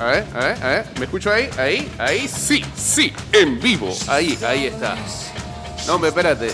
A 0.00 0.04
ver, 0.04 0.24
a 0.34 0.38
ver, 0.38 0.64
a 0.64 0.68
ver. 0.68 0.86
¿Me 0.98 1.04
escucho 1.04 1.30
ahí? 1.30 1.50
Ahí, 1.58 1.92
ahí, 1.98 2.26
sí, 2.28 2.64
sí, 2.76 3.12
en 3.32 3.60
vivo. 3.60 3.94
Ahí, 4.08 4.38
ahí 4.46 4.66
está. 4.66 4.96
No, 5.86 5.94
hombre, 5.96 6.08
espérate. 6.08 6.46
E- 6.48 6.52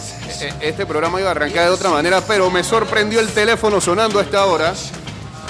e- 0.60 0.68
Este 0.68 0.84
programa 0.84 1.20
iba 1.20 1.28
a 1.28 1.32
arrancar 1.32 1.64
de 1.64 1.70
otra 1.70 1.90
manera, 1.90 2.20
pero 2.22 2.50
me 2.50 2.64
sorprendió 2.64 3.20
el 3.20 3.28
teléfono 3.28 3.80
sonando 3.80 4.18
a 4.18 4.22
esta 4.22 4.44
hora. 4.46 4.74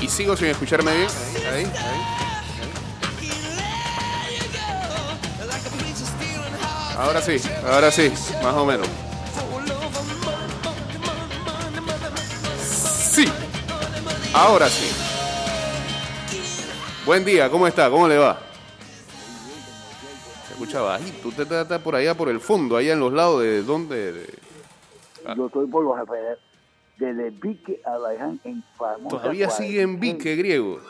Y 0.01 0.09
sigo 0.09 0.37
sin 0.37 0.49
escucharme 0.49 0.95
bien. 0.95 1.09
Ahí, 1.55 1.65
ahí. 1.65 1.73
Ahora 6.99 7.21
sí, 7.23 7.37
ahora 7.71 7.91
sí, 7.91 8.13
más 8.43 8.55
o 8.55 8.65
menos. 8.65 8.87
Sí, 13.13 13.27
ahora 14.35 14.69
sí. 14.69 14.91
Buen 17.07 17.25
día, 17.25 17.49
¿cómo 17.51 17.67
está? 17.69 17.89
¿Cómo 17.89 18.09
le 18.09 18.19
va? 18.19 18.39
Se 20.47 20.53
escucha 20.55 20.81
bajito. 20.81 21.29
Usted 21.29 21.45
está, 21.45 21.61
está 21.63 21.79
por 21.79 21.95
allá, 21.95 22.15
por 22.15 22.29
el 22.29 22.41
fondo, 22.41 22.77
allá 22.77 22.93
en 22.95 23.01
los 23.01 23.13
lados 23.13 23.43
de 23.43 23.63
donde. 23.63 24.13
de- 24.13 24.35
Yo 25.37 25.47
estoy 25.47 25.67
por 25.69 25.85
los 25.85 25.97
alrededores. 25.99 26.39
Desde 26.99 27.29
Vique 27.31 27.81
a 27.85 27.99
Baján 27.99 28.41
en 28.45 28.65
famosa 28.77 29.09
Todavía 29.19 29.51
sigue 29.51 29.83
en 29.83 29.99
46. 29.99 30.01
Vique, 30.01 30.37
griego. 30.37 30.81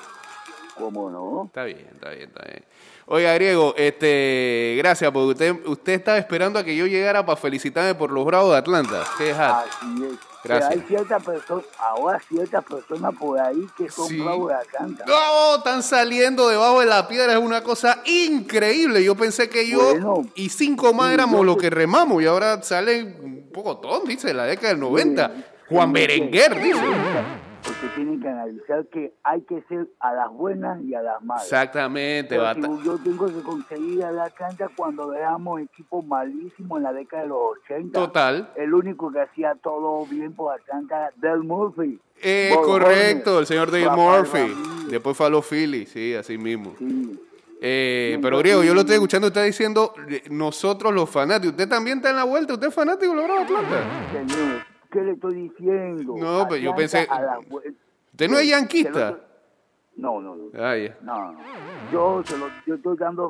¿Cómo 0.79 1.11
no? 1.11 1.47
Está 1.47 1.65
bien, 1.65 1.89
está 1.93 2.11
bien, 2.11 2.29
está 2.29 2.45
bien. 2.47 2.65
Oiga, 3.07 3.33
Griego, 3.35 3.75
este, 3.77 4.75
gracias, 4.79 5.11
porque 5.11 5.29
usted, 5.31 5.67
usted 5.67 5.93
estaba 5.95 6.19
esperando 6.19 6.59
a 6.59 6.65
que 6.65 6.77
yo 6.77 6.87
llegara 6.87 7.25
para 7.27 7.37
felicitarme 7.37 7.95
por 7.95 8.11
los 8.13 8.25
Bravos 8.25 8.53
de 8.53 8.59
Atlanta. 8.59 9.03
Qué 9.19 9.33
hat. 9.33 9.65
Así 9.67 10.05
es. 10.05 10.19
Gracias. 10.49 10.69
Que 10.69 10.75
hay 10.81 10.87
ciertas 10.89 11.23
personas, 11.25 11.65
ahora 11.79 12.21
ciertas 12.29 12.65
personas 12.65 13.15
por 13.19 13.39
ahí 13.41 13.67
que 13.77 13.89
son 13.91 14.09
Sí. 14.09 14.21
bravos 14.21 14.49
de 14.49 14.55
Atlanta. 14.55 15.05
No, 15.07 15.57
están 15.57 15.83
saliendo 15.83 16.49
debajo 16.49 16.81
de 16.81 16.87
la 16.87 17.07
piedra, 17.09 17.33
es 17.33 17.39
una 17.39 17.63
cosa 17.63 18.01
increíble. 18.05 19.03
Yo 19.05 19.15
pensé 19.15 19.49
que 19.49 19.69
yo 19.69 19.79
Bueno. 19.79 20.23
y 20.35 20.49
cinco 20.49 20.93
más 20.93 21.09
Sí, 21.09 21.15
éramos 21.15 21.45
los 21.45 21.57
que 21.57 21.71
remamos 21.71 22.23
y 22.23 22.27
ahora 22.27 22.63
salen 22.63 23.17
un 23.23 23.51
poco 23.53 23.79
ton, 23.79 24.05
dice, 24.07 24.33
la 24.35 24.45
década 24.45 24.69
del 24.69 24.81
90. 24.81 25.31
Juan 25.69 25.89
Sí, 25.89 25.93
Berenguer, 25.95 26.55
sí. 26.55 26.61
dice. 26.61 26.81
Porque 27.87 27.95
tienen 27.95 28.21
que 28.21 28.29
analizar 28.29 28.87
que 28.87 29.15
hay 29.23 29.43
que 29.43 29.63
ser 29.69 29.89
a 30.01 30.13
las 30.13 30.33
buenas 30.33 30.83
y 30.83 30.95
a 30.95 31.03
las 31.03 31.23
malas. 31.23 31.45
Exactamente, 31.45 32.37
bata. 32.39 32.69
yo 32.85 32.99
tengo 32.99 33.27
que 33.27 33.41
conseguir 33.43 34.05
a 34.05 34.11
la 34.11 34.31
cancha 34.31 34.69
cuando 34.75 35.09
veamos 35.09 35.61
equipos 35.61 36.05
malísimos 36.05 36.79
en 36.79 36.85
la 36.85 36.93
década 36.93 37.23
de 37.23 37.29
los 37.29 37.39
80. 37.65 37.99
Total. 37.99 38.51
El 38.57 38.75
único 38.75 39.13
que 39.13 39.21
hacía 39.21 39.55
todo 39.63 40.05
bien 40.07 40.33
por 40.35 40.55
Atlanta, 40.55 41.11
Del 41.17 41.41
Murphy. 41.41 42.01
Eh, 42.23 42.53
Bob 42.55 42.65
correcto, 42.65 43.41
el 43.41 43.47
señor 43.47 43.71
Rafael 43.71 43.91
Murphy. 43.91 44.39
Ramírez. 44.39 44.91
Después 44.91 45.17
fue 45.17 45.27
a 45.27 45.31
los 45.31 45.47
Phillies, 45.47 45.91
sí, 45.91 46.15
así 46.15 46.39
mismo. 46.39 46.75
Sí. 46.79 47.21
Eh, 47.61 48.19
pero 48.21 48.39
Griego, 48.39 48.63
yo 48.63 48.75
lo 48.75 48.81
estoy 48.81 48.97
escuchando, 48.97 49.29
usted 49.29 49.45
diciendo, 49.45 49.95
eh, 50.09 50.25
nosotros 50.31 50.93
los 50.93 51.09
fanáticos, 51.09 51.53
usted 51.53 51.69
también 51.69 51.99
está 51.99 52.11
en 52.11 52.17
la 52.17 52.25
vuelta, 52.25 52.55
usted 52.55 52.69
es 52.69 52.75
fanático 52.75 53.15
de 53.15 53.23
Atlanta. 53.25 53.57
Señor, 54.13 54.76
¿qué 54.97 55.05
le 55.05 55.13
estoy 55.13 55.35
diciendo? 55.35 56.15
No, 56.17 56.47
pero 56.49 56.57
yo 56.57 56.75
pensé- 56.75 57.07
la 57.07 57.39
¿Usted 57.39 58.31
no 58.31 58.39
es 58.39 58.49
yanquista? 58.49 59.19
No, 59.97 60.21
no, 60.21 60.37
no. 60.37 60.45
Ah, 60.59 60.77
ya. 60.77 60.97
No, 61.03 61.33
no. 61.33 61.39
Yo, 61.91 62.23
se 62.25 62.37
lo, 62.37 62.49
yo 62.67 62.75
estoy 62.75 62.97
dando 62.99 63.29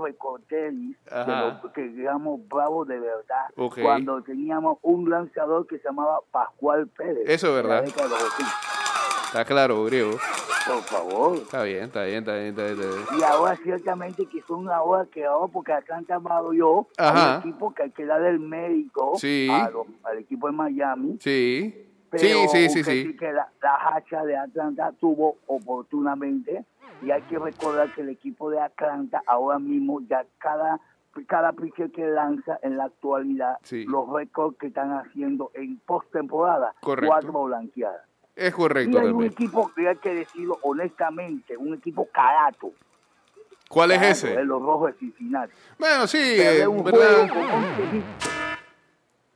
lo 1.65 1.73
que 1.73 1.83
digamos 1.83 2.41
bravos 2.49 2.89
de 2.89 2.99
verdad. 2.99 3.47
Ok. 3.57 3.79
Cuando 3.83 4.21
teníamos 4.23 4.79
un 4.83 5.09
lanzador 5.09 5.67
que 5.67 5.79
se 5.79 5.85
llamaba 5.85 6.21
Pascual 6.31 6.89
Pérez. 6.89 7.23
Eso 7.27 7.49
es 7.49 7.55
verdad. 7.65 7.85
Década 9.39 9.63
de 9.63 9.69
los 9.69 9.79
80. 9.79 9.83
Está 9.83 9.85
claro, 9.85 9.85
Griego. 9.85 10.11
Por 10.67 10.83
favor. 10.83 11.37
Está 11.37 11.63
bien, 11.63 11.85
está 11.85 12.03
bien, 12.05 12.19
está 12.19 12.35
bien, 12.35 12.47
está 12.49 12.63
bien. 12.65 12.81
está 12.81 12.87
bien. 13.13 13.21
Y 13.21 13.23
ahora 13.23 13.57
ciertamente 13.63 14.27
que 14.27 14.43
son 14.43 14.69
ahora 14.69 15.07
que 15.13 15.25
ahora 15.25 15.53
porque 15.53 15.73
Atlanta 15.73 16.21
yo 16.55 16.89
Ajá. 16.99 17.35
al 17.37 17.41
equipo 17.41 17.73
que 17.73 17.83
hay 17.85 17.91
que 17.93 18.05
darle 18.05 18.31
el 18.31 18.41
médico 18.41 19.13
Sí. 19.17 19.49
a 19.51 19.71
los- 19.71 19.87
al 20.05 20.19
equipo 20.19 20.49
de 20.49 20.53
Miami. 20.55 21.19
Sí. 21.21 21.83
Pero 22.11 22.49
Sí, 22.49 22.69
sí, 22.69 22.83
sí, 22.85 23.17
que 23.17 23.33
la, 23.33 23.49
la 23.63 23.89
hacha 23.97 24.25
de 24.25 24.37
Atlanta 24.37 24.93
tuvo 24.99 25.37
oportunamente 25.47 26.65
y 27.03 27.11
hay 27.11 27.23
que 27.23 27.39
recordar 27.39 27.93
que 27.95 28.01
el 28.01 28.09
equipo 28.09 28.51
de 28.51 28.61
Atlanta 28.61 29.23
ahora 29.27 29.59
mismo 29.59 30.01
ya 30.09 30.25
cada 30.39 30.81
cada 31.27 31.53
pitcher 31.53 31.91
que 31.93 32.07
lanza 32.07 32.59
en 32.63 32.77
la 32.77 32.85
actualidad 32.85 33.57
Sí. 33.63 33.85
los 33.87 34.07
récords 34.13 34.59
que 34.59 34.67
están 34.67 34.93
haciendo 34.93 35.51
en 35.55 35.79
postemporada 35.79 36.75
cuatro 36.83 37.45
blanqueadas 37.45 38.03
Es 38.37 38.51
y 38.51 38.53
correcto 38.53 38.99
hay 38.99 39.07
un 39.07 39.11
también. 39.13 39.33
equipo 39.33 39.73
que 39.75 39.89
hay 39.89 39.97
que 39.97 40.15
decirlo 40.15 40.59
honestamente 40.63 41.57
un 41.57 41.75
equipo 41.75 42.07
carato 42.13 42.73
¿Cuál 43.69 43.93
es 43.93 43.99
carato, 43.99 44.13
ese? 44.13 44.37
de 44.37 44.45
los 44.45 44.61
rojos 44.63 44.93
de 44.93 44.99
Cincinnati 44.99 45.53
Bueno, 45.79 46.07
sí, 46.07 46.35
Pero 46.37 46.51
es 46.51 46.67
un 46.69 46.85
¿verdad? 46.85 47.29
juego 47.29 47.35
con 47.35 47.55
11 47.65 47.97
hits, 47.97 48.31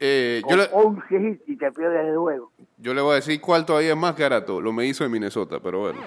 Eh, 0.01 0.43
yo, 0.49 0.57
le, 0.57 0.69
11 0.73 1.03
hits 1.15 1.43
y 1.49 1.57
te 1.57 1.71
pierdes 1.73 2.07
el 2.07 2.17
juego 2.17 2.51
yo 2.83 2.95
le 2.95 3.01
voy 3.03 3.13
a 3.13 3.15
decir 3.17 3.41
cuál 3.41 3.67
todavía 3.67 3.91
es 3.91 3.97
más 3.97 4.17
barato. 4.17 4.61
Lo 4.61 4.73
me 4.73 4.87
hizo 4.87 5.05
en 5.05 5.11
Minnesota, 5.13 5.61
pero 5.63 5.81
bueno. 5.81 6.01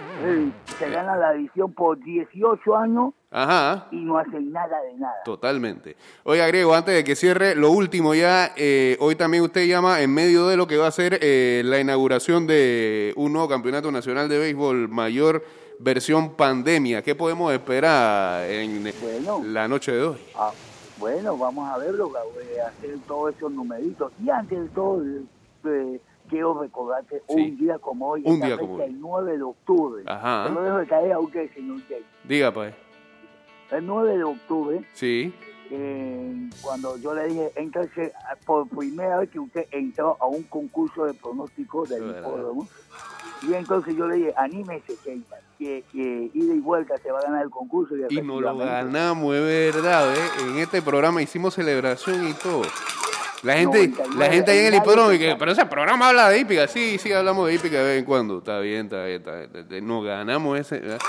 Se 0.79 0.89
gana 0.89 1.15
la 1.15 1.33
edición 1.33 1.71
por 1.71 1.99
18 2.03 2.75
años 2.75 3.13
Ajá. 3.29 3.87
y 3.91 3.97
no 3.97 4.17
hacen 4.17 4.51
nada 4.51 4.81
de 4.81 4.93
nada. 4.97 5.13
Totalmente. 5.23 5.95
Oiga, 6.23 6.47
Griego, 6.47 6.73
antes 6.73 6.95
de 6.95 7.03
que 7.03 7.15
cierre, 7.15 7.55
lo 7.55 7.69
último 7.69 8.15
ya, 8.15 8.53
eh, 8.57 8.97
hoy 8.99 9.15
también 9.15 9.43
usted 9.43 9.67
llama 9.67 10.01
en 10.01 10.13
medio 10.13 10.47
de 10.47 10.57
lo 10.57 10.65
que 10.65 10.77
va 10.77 10.87
a 10.87 10.91
ser 10.91 11.19
eh, 11.21 11.61
la 11.63 11.79
inauguración 11.79 12.47
de 12.47 13.13
un 13.17 13.33
nuevo 13.33 13.47
campeonato 13.47 13.91
nacional 13.91 14.27
de 14.27 14.39
béisbol 14.39 14.89
mayor 14.89 15.43
versión 15.79 16.35
pandemia. 16.35 17.03
¿Qué 17.03 17.13
podemos 17.13 17.53
esperar 17.53 18.49
en 18.49 18.91
Bueno. 19.01 19.41
la 19.45 19.67
noche 19.67 19.91
de 19.91 20.01
hoy? 20.01 20.17
Ah, 20.35 20.51
bueno, 21.03 21.37
vamos 21.37 21.69
a 21.69 21.77
verlo, 21.77 22.09
a 22.15 22.67
hacer 22.69 22.97
todos 23.05 23.35
esos 23.35 23.51
numeritos. 23.51 24.09
Y 24.23 24.29
antes 24.29 24.57
de 24.57 24.69
todo, 24.69 25.03
eh, 25.65 25.99
quiero 26.29 26.61
recordarte 26.61 27.21
Sí. 27.27 27.35
un 27.51 27.57
día 27.57 27.77
como 27.77 28.07
hoy, 28.11 28.21
Un 28.25 28.39
día 28.39 28.57
como 28.57 28.81
el 28.81 28.97
9 29.01 29.35
de 29.37 29.43
octubre. 29.43 30.03
Ajá. 30.07 30.47
Lo 30.47 30.61
dejo 30.63 30.77
de 30.77 30.87
caer 30.87 31.11
a 31.11 31.19
usted, 31.19 31.53
señor 31.53 31.79
Jay. 31.89 32.05
Diga, 32.23 32.53
pues. 32.53 32.73
El 33.71 33.85
9 33.85 34.17
de 34.17 34.23
octubre, 34.23 34.87
Sí. 34.93 35.33
Eh, 35.71 36.49
cuando 36.61 36.97
yo 36.97 37.13
le 37.13 37.27
dije, 37.27 37.51
entonces, 37.55 38.11
por 38.45 38.67
primera 38.67 39.17
vez 39.17 39.29
que 39.29 39.39
usted 39.39 39.65
entró 39.71 40.17
a 40.19 40.27
un 40.27 40.43
concurso 40.43 41.05
de 41.05 41.13
pronósticos 41.13 41.89
del 41.89 42.09
hipódromo, 42.09 42.67
y 43.41 43.53
entonces 43.53 43.95
yo 43.95 44.07
le 44.07 44.17
dije, 44.17 44.33
anímese, 44.37 44.95
que, 45.03 45.83
que, 45.91 46.31
ida 46.33 46.53
y 46.53 46.59
vuelta 46.59 46.97
se 46.97 47.11
va 47.11 47.19
a 47.19 47.23
ganar 47.23 47.43
el 47.43 47.49
concurso. 47.49 47.95
Y, 47.95 48.17
Y 48.17 48.21
nos 48.21 48.41
lo 48.41 48.57
ganamos, 48.57 49.35
es 49.35 49.73
verdad, 49.73 50.15
¿eh? 50.15 50.29
En 50.41 50.57
este 50.57 50.81
programa 50.81 51.21
hicimos 51.21 51.53
celebración 51.53 52.27
y 52.27 52.33
todo. 52.33 52.63
La 53.43 53.57
gente, 53.57 53.89
99, 53.89 54.15
la 54.17 54.33
gente 54.33 54.51
ahí 54.51 54.59
en 54.59 54.65
el 54.67 54.75
hipódromo, 54.75 55.09
que, 55.09 55.35
pero 55.37 55.51
ese 55.51 55.65
programa 55.65 56.09
habla 56.09 56.29
de 56.29 56.39
hípica. 56.39 56.65
Sí, 56.67 56.97
sí, 56.97 57.11
hablamos 57.11 57.47
de 57.47 57.55
hípica 57.55 57.79
de 57.79 57.83
vez 57.83 57.99
en 57.99 58.05
cuando. 58.05 58.37
Está 58.37 58.59
bien, 58.59 58.85
está 58.85 59.03
bien, 59.03 59.17
está 59.17 59.35
bien. 59.35 59.49
está 59.53 59.61
bien. 59.63 59.85
Nos 59.85 60.05
ganamos 60.05 60.57
ese. 60.57 60.79
¿verdad? 60.79 60.99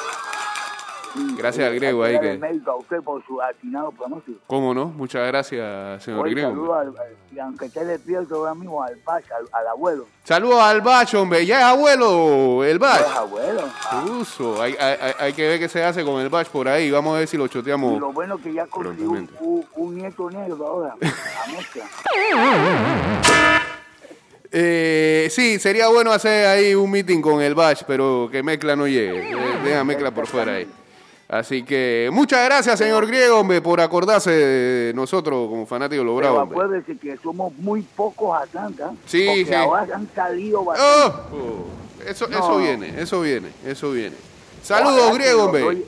Gracias 1.37 1.67
al 1.67 1.73
hay 1.73 1.79
griego 1.79 2.03
ahí 2.03 2.19
que- 2.19 2.41
a 2.67 2.75
usted 2.75 3.03
por 3.03 3.25
su 3.27 3.41
atinado 3.41 3.91
pronóstico. 3.93 4.39
¿Cómo 4.47 4.75
no? 4.75 4.87
Muchas 4.87 5.27
gracias, 5.29 6.03
señor 6.03 6.25
Hoy 6.25 6.31
Griego. 6.33 6.51
saludo 6.51 6.75
al, 6.75 6.95
y 7.33 7.39
aunque 7.39 7.67
esté 7.67 7.85
despierto 7.85 8.35
ahora 8.37 8.55
mismo 8.55 8.83
al 8.83 8.97
Pacha, 8.99 9.35
al, 9.37 9.47
al 9.53 9.69
abuelo. 9.69 10.07
Saludos 10.25 10.61
al 10.61 10.81
Bacho, 10.81 11.21
hombre. 11.23 11.45
Ya 11.47 11.59
es 11.61 11.65
abuelo, 11.67 12.65
el 12.65 12.71
Es 12.73 12.79
Bach. 12.79 13.17
abuelo. 13.17 13.63
Ah, 13.91 14.05
Uso. 14.09 14.61
Hay, 14.61 14.75
hay, 15.19 15.33
que 15.35 15.47
ver 15.47 15.59
qué 15.61 15.69
se 15.69 15.85
hace 15.85 16.05
con 16.05 16.21
el 16.21 16.29
Bach 16.29 16.49
por 16.49 16.67
ahí. 16.69 16.91
Vamos 16.91 17.15
a 17.15 17.19
ver 17.19 17.29
si 17.29 17.37
lo 17.37 17.47
y 17.47 17.49
choteamos. 17.49 18.01
lo 18.01 18.13
bueno 18.13 18.39
que 18.39 18.53
ya 18.53 18.67
consiguió 18.67 19.11
un, 19.11 19.29
un- 19.41 19.67
un 19.77 19.95
nieto 19.97 20.31
negro 20.31 20.67
ahora. 20.67 20.97
Eh, 24.57 25.29
sí, 25.33 25.59
sería 25.59 25.89
bueno 25.89 26.13
hacer 26.13 26.47
ahí 26.47 26.75
un 26.77 26.89
meeting 26.91 27.21
con 27.21 27.43
el 27.43 27.55
Bash, 27.57 27.83
pero 27.87 28.29
que 28.31 28.41
mezcla 28.43 28.77
no 28.77 28.87
llegue. 28.87 29.35
Deja 29.65 29.83
mezcla 29.83 30.11
por 30.13 30.27
fuera 30.29 30.53
ahí. 30.55 30.71
Así 31.29 31.63
que 31.65 32.11
muchas 32.13 32.45
gracias, 32.45 32.79
señor 32.79 33.07
Griego, 33.07 33.41
hombre, 33.41 33.61
por 33.63 33.81
acordarse 33.81 34.31
de 34.31 34.93
nosotros 34.95 35.49
como 35.49 35.67
fanáticos 35.67 36.05
de 36.05 36.11
los 36.13 36.21
Pero 36.21 36.33
Bravos. 36.35 36.51
acuérdese 36.53 36.97
que 36.99 37.17
somos 37.17 37.53
muy 37.59 37.83
pocos 37.83 38.37
Atlanta. 38.41 38.93
Sí, 39.07 39.25
porque 39.27 39.47
sí. 39.47 39.55
ahora 39.55 39.87
han 39.95 40.09
salido 40.15 40.65
bastante. 40.65 41.27
Oh, 41.33 41.37
oh, 41.37 42.09
eso, 42.09 42.29
No. 42.29 42.39
eso 42.39 42.59
viene, 42.59 43.01
eso 43.01 43.21
viene, 43.23 43.49
eso 43.65 43.91
viene. 43.93 44.17
Saludos, 44.63 45.15
Griego, 45.15 45.51
que 45.51 45.63
hombre. 45.63 45.85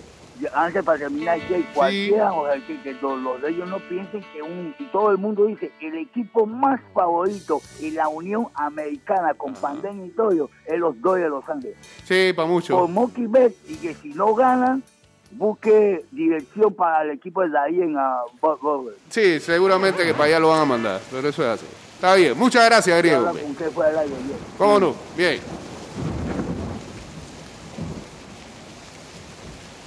Antes 0.55 0.85
para 0.85 0.99
terminar, 0.99 1.41
Jay, 1.49 1.67
cualquiera, 1.73 2.31
o 2.35 2.47
sea, 2.47 2.67
que, 2.67 2.79
que 2.83 2.93
los, 3.01 3.19
los 3.23 3.41
de 3.41 3.49
ellos 3.49 3.67
no 3.71 3.79
piensen 3.89 4.23
que 4.35 4.43
un, 4.43 4.75
y 4.79 4.85
todo 4.93 5.11
el 5.11 5.17
mundo 5.17 5.47
dice, 5.47 5.73
el 5.81 5.97
equipo 5.97 6.45
más 6.45 6.79
favorito 6.93 7.63
en 7.81 7.95
la 7.95 8.09
Unión 8.09 8.49
Americana 8.55 9.33
con 9.33 9.55
pandemia 9.55 10.05
y 10.05 10.11
todo 10.11 10.33
ello, 10.33 10.51
es 10.67 10.79
los 10.79 11.01
Dodgers 11.01 11.25
de 11.25 11.31
Los 11.31 11.49
Ángeles. 11.49 11.77
Sí, 12.05 12.35
para 12.37 12.47
Por 12.47 12.55
mucho. 12.55 12.87
Monkey 12.87 13.27
Bet, 13.27 13.55
y 13.67 13.77
que 13.77 13.95
si 13.95 14.11
no 14.11 14.35
ganan, 14.35 14.83
busque 15.33 16.05
dirección 16.11 16.73
para 16.75 17.03
el 17.03 17.11
equipo 17.11 17.47
de 17.47 17.59
ahí 17.59 17.81
en 17.83 17.97
uh, 17.97 18.01
Bob. 18.41 18.93
Sí, 19.11 19.41
seguramente 19.41 20.05
que 20.05 20.13
para 20.13 20.25
allá 20.25 20.41
lo 20.41 20.49
van 20.49 20.61
a 20.61 20.65
mandar, 20.65 21.01
pero 21.11 21.29
eso 21.29 21.43
es 21.43 21.49
así. 21.61 21.67
Está 21.95 22.15
bien, 22.15 22.37
muchas 22.37 22.65
gracias, 22.67 22.99
Griego. 22.99 23.33
¿Cómo 24.59 24.81
no? 24.81 24.95
Bien. 25.17 25.41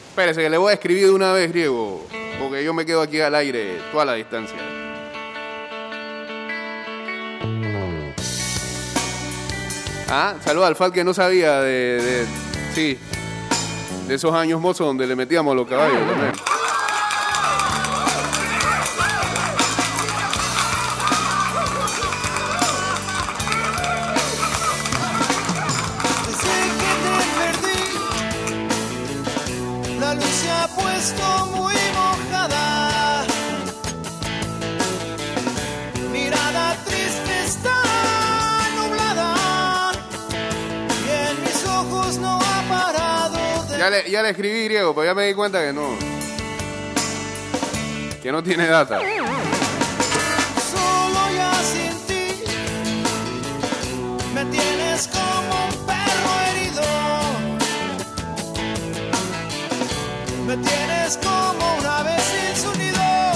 Espérese, 0.10 0.42
que 0.42 0.50
le 0.50 0.58
voy 0.58 0.72
a 0.72 0.74
escribir 0.74 1.06
de 1.06 1.12
una 1.12 1.32
vez, 1.32 1.54
Diego, 1.54 2.06
porque 2.40 2.64
yo 2.64 2.74
me 2.74 2.86
quedo 2.86 3.02
aquí 3.02 3.22
al 3.22 3.36
aire 3.36 3.78
toda 3.92 4.06
la 4.06 4.14
distancia. 4.16 4.58
Ah, 10.10 10.36
saluda 10.44 10.68
al 10.68 10.76
Fal 10.76 10.92
que 10.92 11.04
no 11.04 11.14
sabía 11.14 11.62
de, 11.62 12.02
de- 12.02 12.26
sí, 12.74 12.98
de 14.10 14.16
esos 14.16 14.34
años 14.34 14.60
mozos 14.60 14.88
donde 14.88 15.06
le 15.06 15.16
metíamos 15.16 15.56
los 15.56 15.68
caballos 15.68 16.00
también. 16.00 16.59
Ya 43.90 44.04
le, 44.04 44.12
ya 44.12 44.22
le 44.22 44.30
escribí, 44.30 44.68
Diego, 44.68 44.94
pero 44.94 45.08
ya 45.08 45.16
me 45.16 45.26
di 45.26 45.34
cuenta 45.34 45.66
que 45.66 45.74
no. 45.74 45.98
Que 48.22 48.32
no 48.32 48.44
tiene 48.44 48.68
data. 48.68 49.00
solo 50.72 51.32
ya 51.36 51.52
sin 51.64 51.98
ti. 52.06 52.44
Me 54.36 54.46
tienes 54.46 55.08
como 55.08 55.66
un 55.66 55.72
perro 55.88 56.40
herido. 56.52 56.84
Me 60.46 60.56
tienes 60.58 61.18
como 61.18 61.78
una 61.80 62.04
vez 62.04 62.22
sin 62.22 62.56
su 62.62 62.72
nido. 62.78 63.32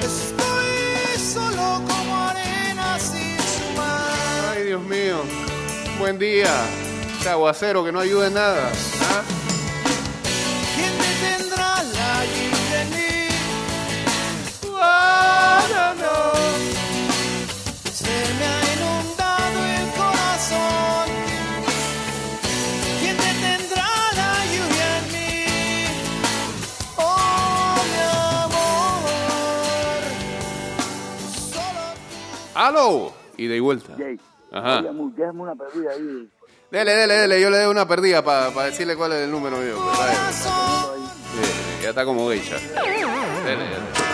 Estoy 0.00 1.18
solo 1.18 1.82
como 1.86 2.28
arena 2.28 2.98
sin 2.98 3.36
su 3.36 3.70
mar. 3.76 4.54
Ay, 4.56 4.64
Dios 4.64 4.82
mío. 4.82 5.22
Buen 5.98 6.18
día. 6.18 6.48
Este 7.24 7.32
aguacero 7.32 7.82
que 7.82 7.90
no 7.90 8.00
ayuda 8.00 8.26
en 8.26 8.34
nada. 8.34 8.70
¡Aló! 32.68 33.12
Y 33.36 33.46
de 33.46 33.60
vuelta. 33.60 33.94
Jay, 33.98 34.18
Ajá. 34.50 34.80
déjame, 34.82 35.40
una 35.42 35.54
perdida 35.54 35.90
ahí. 35.90 36.28
Dele, 36.70 36.94
dele, 36.94 37.14
dele. 37.14 37.40
Yo 37.40 37.50
le 37.50 37.58
doy 37.58 37.70
una 37.70 37.86
perdida 37.86 38.24
para 38.24 38.50
decirle 38.64 38.96
cuál 38.96 39.12
es 39.12 39.18
el 39.24 39.30
número 39.30 39.58
mío. 39.58 39.76
pues, 39.76 40.34
Sí, 40.36 41.82
ya 41.82 41.90
está 41.90 42.04
como 42.06 42.28
geisha. 42.30 42.56
Dele, 42.58 43.64
dele. 43.64 44.13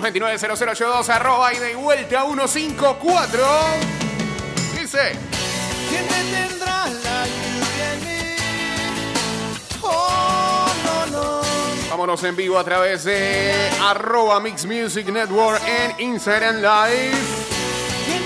229-0082 0.00 1.08
arroba 1.08 1.52
y 1.52 1.58
de 1.58 1.74
vuelta 1.74 2.22
154. 2.24 3.38
Dice. 4.78 5.12
¿Quién 5.88 6.06
detendrá 6.08 6.86
la 6.86 7.26
lluvia 7.26 7.94
en 7.94 8.00
mí? 8.04 8.36
Oh, 9.82 10.66
no, 10.84 11.06
no. 11.06 11.40
Vámonos 11.90 12.22
en 12.24 12.36
vivo 12.36 12.58
a 12.58 12.64
través 12.64 13.04
de 13.04 13.52
arroba 13.82 14.38
Mix 14.40 14.66
Music 14.66 15.08
Network 15.08 15.60
en 15.66 16.00
Instagram 16.00 16.56
Live. 16.56 17.16
¿Quién 18.04 18.24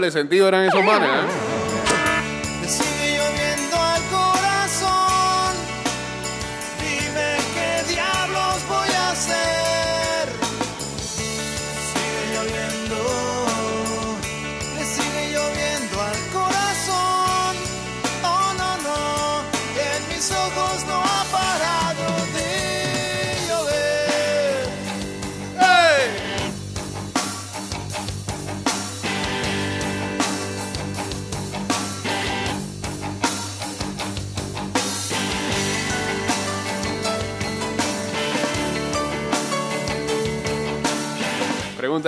doble 0.00 0.10
sentido 0.10 0.48
eran 0.48 0.64
esos 0.64 0.82
manes, 0.82 1.08
¿eh? 1.08 1.49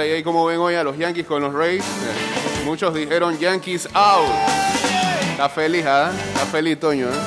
Y 0.06 0.10
ahí 0.10 0.22
cómo 0.22 0.44
ven 0.46 0.58
hoy 0.58 0.74
a 0.74 0.84
los 0.84 0.96
Yankees 0.96 1.26
con 1.26 1.42
los 1.42 1.52
Rays. 1.52 1.82
Eh, 1.82 2.64
Muchos 2.64 2.94
dijeron 2.94 3.38
Yankees 3.38 3.88
out. 3.94 4.28
Está 5.32 5.48
feliz, 5.48 5.84
¿ah? 5.86 6.12
Está 6.32 6.46
feliz, 6.46 6.78
Toño, 6.78 7.08
¿eh? 7.08 7.20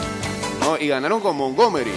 No, 0.61 0.77
y 0.77 0.87
ganaron 0.87 1.19
con 1.19 1.35
Montgomery. 1.35 1.91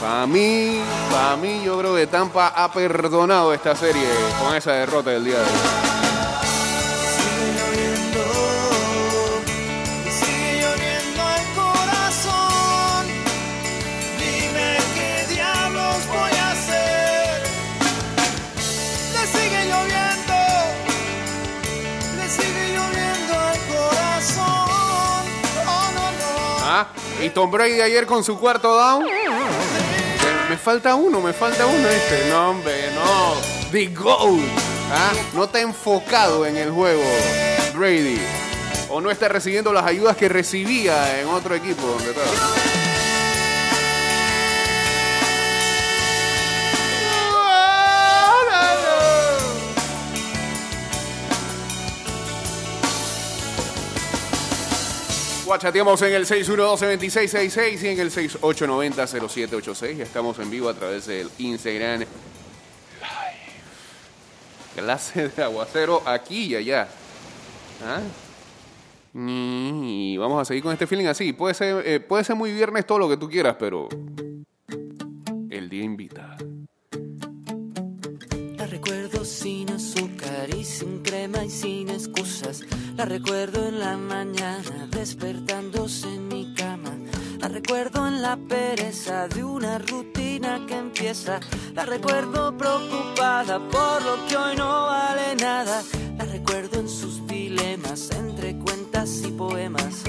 para 0.00 0.26
mí, 0.26 0.80
para 1.10 1.36
mí, 1.36 1.62
yo 1.64 1.78
creo 1.78 1.94
que 1.96 2.06
Tampa 2.06 2.48
ha 2.48 2.72
perdonado 2.72 3.52
esta 3.52 3.74
serie 3.74 4.06
con 4.40 4.54
esa 4.54 4.72
derrota 4.72 5.10
del 5.10 5.24
día 5.24 5.34
de 5.38 5.42
hoy. 5.42 5.85
Y 27.26 27.30
Tom 27.30 27.50
Brady 27.50 27.80
ayer 27.80 28.06
con 28.06 28.22
su 28.22 28.38
cuarto 28.38 28.76
down. 28.76 29.04
Me 30.48 30.56
falta 30.56 30.94
uno, 30.94 31.20
me 31.20 31.32
falta 31.32 31.66
uno 31.66 31.88
este. 31.88 32.28
No, 32.30 32.50
hombre, 32.50 32.90
no. 32.94 33.34
The 33.72 33.86
GOAT. 33.86 34.40
Ah, 34.92 35.12
no 35.34 35.44
está 35.44 35.60
enfocado 35.60 36.46
en 36.46 36.56
el 36.56 36.70
juego, 36.70 37.02
Brady. 37.74 38.20
O 38.88 39.00
no 39.00 39.10
está 39.10 39.28
recibiendo 39.28 39.72
las 39.72 39.84
ayudas 39.84 40.16
que 40.16 40.28
recibía 40.28 41.20
en 41.20 41.26
otro 41.28 41.56
equipo 41.56 41.84
donde 41.84 42.10
estaba. 42.10 42.75
Guachateamos 55.56 56.02
en 56.02 56.12
el 56.12 56.26
612-2666 56.26 57.82
y 57.82 57.88
en 57.88 57.98
el 57.98 58.10
6890-0786. 58.10 60.00
Estamos 60.00 60.38
en 60.38 60.50
vivo 60.50 60.68
a 60.68 60.74
través 60.74 61.06
del 61.06 61.30
Instagram 61.38 62.00
Live. 62.00 62.08
Clase 64.74 65.28
de 65.30 65.42
aguacero 65.42 66.02
aquí 66.04 66.48
y 66.48 66.56
allá. 66.56 66.88
¿Ah? 67.82 68.02
Y 69.14 70.18
vamos 70.18 70.42
a 70.42 70.44
seguir 70.44 70.62
con 70.62 70.74
este 70.74 70.86
feeling 70.86 71.06
así. 71.06 71.32
Puede 71.32 71.54
ser, 71.54 71.82
eh, 71.86 72.00
puede 72.00 72.22
ser 72.22 72.36
muy 72.36 72.52
viernes 72.52 72.86
todo 72.86 72.98
lo 72.98 73.08
que 73.08 73.16
tú 73.16 73.26
quieras, 73.26 73.56
pero 73.58 73.88
el 75.48 75.70
día 75.70 75.84
invita. 75.84 76.36
La 78.58 78.66
recuerdo 78.66 79.24
sin 79.24 79.70
azúcar 79.70 80.50
y 80.54 80.62
sin 80.62 81.02
crema 81.02 81.42
y 81.42 81.48
sin 81.48 81.88
excusas. 81.88 82.60
La 82.96 83.04
recuerdo 83.04 83.68
en 83.68 83.78
la 83.78 83.98
mañana 83.98 84.88
despertándose 84.90 86.14
en 86.14 86.28
mi 86.28 86.54
cama. 86.54 86.96
La 87.38 87.48
recuerdo 87.48 88.06
en 88.06 88.22
la 88.22 88.38
pereza 88.38 89.28
de 89.28 89.44
una 89.44 89.78
rutina 89.78 90.64
que 90.66 90.78
empieza. 90.78 91.38
La 91.74 91.84
recuerdo 91.84 92.56
preocupada 92.56 93.58
por 93.68 94.02
lo 94.02 94.26
que 94.26 94.36
hoy 94.38 94.56
no 94.56 94.86
vale 94.86 95.36
nada. 95.36 95.82
La 96.16 96.24
recuerdo 96.24 96.80
en 96.80 96.88
sus 96.88 97.26
dilemas 97.26 98.10
entre 98.12 98.56
cuentas 98.56 99.20
y 99.22 99.30
poemas. 99.30 100.04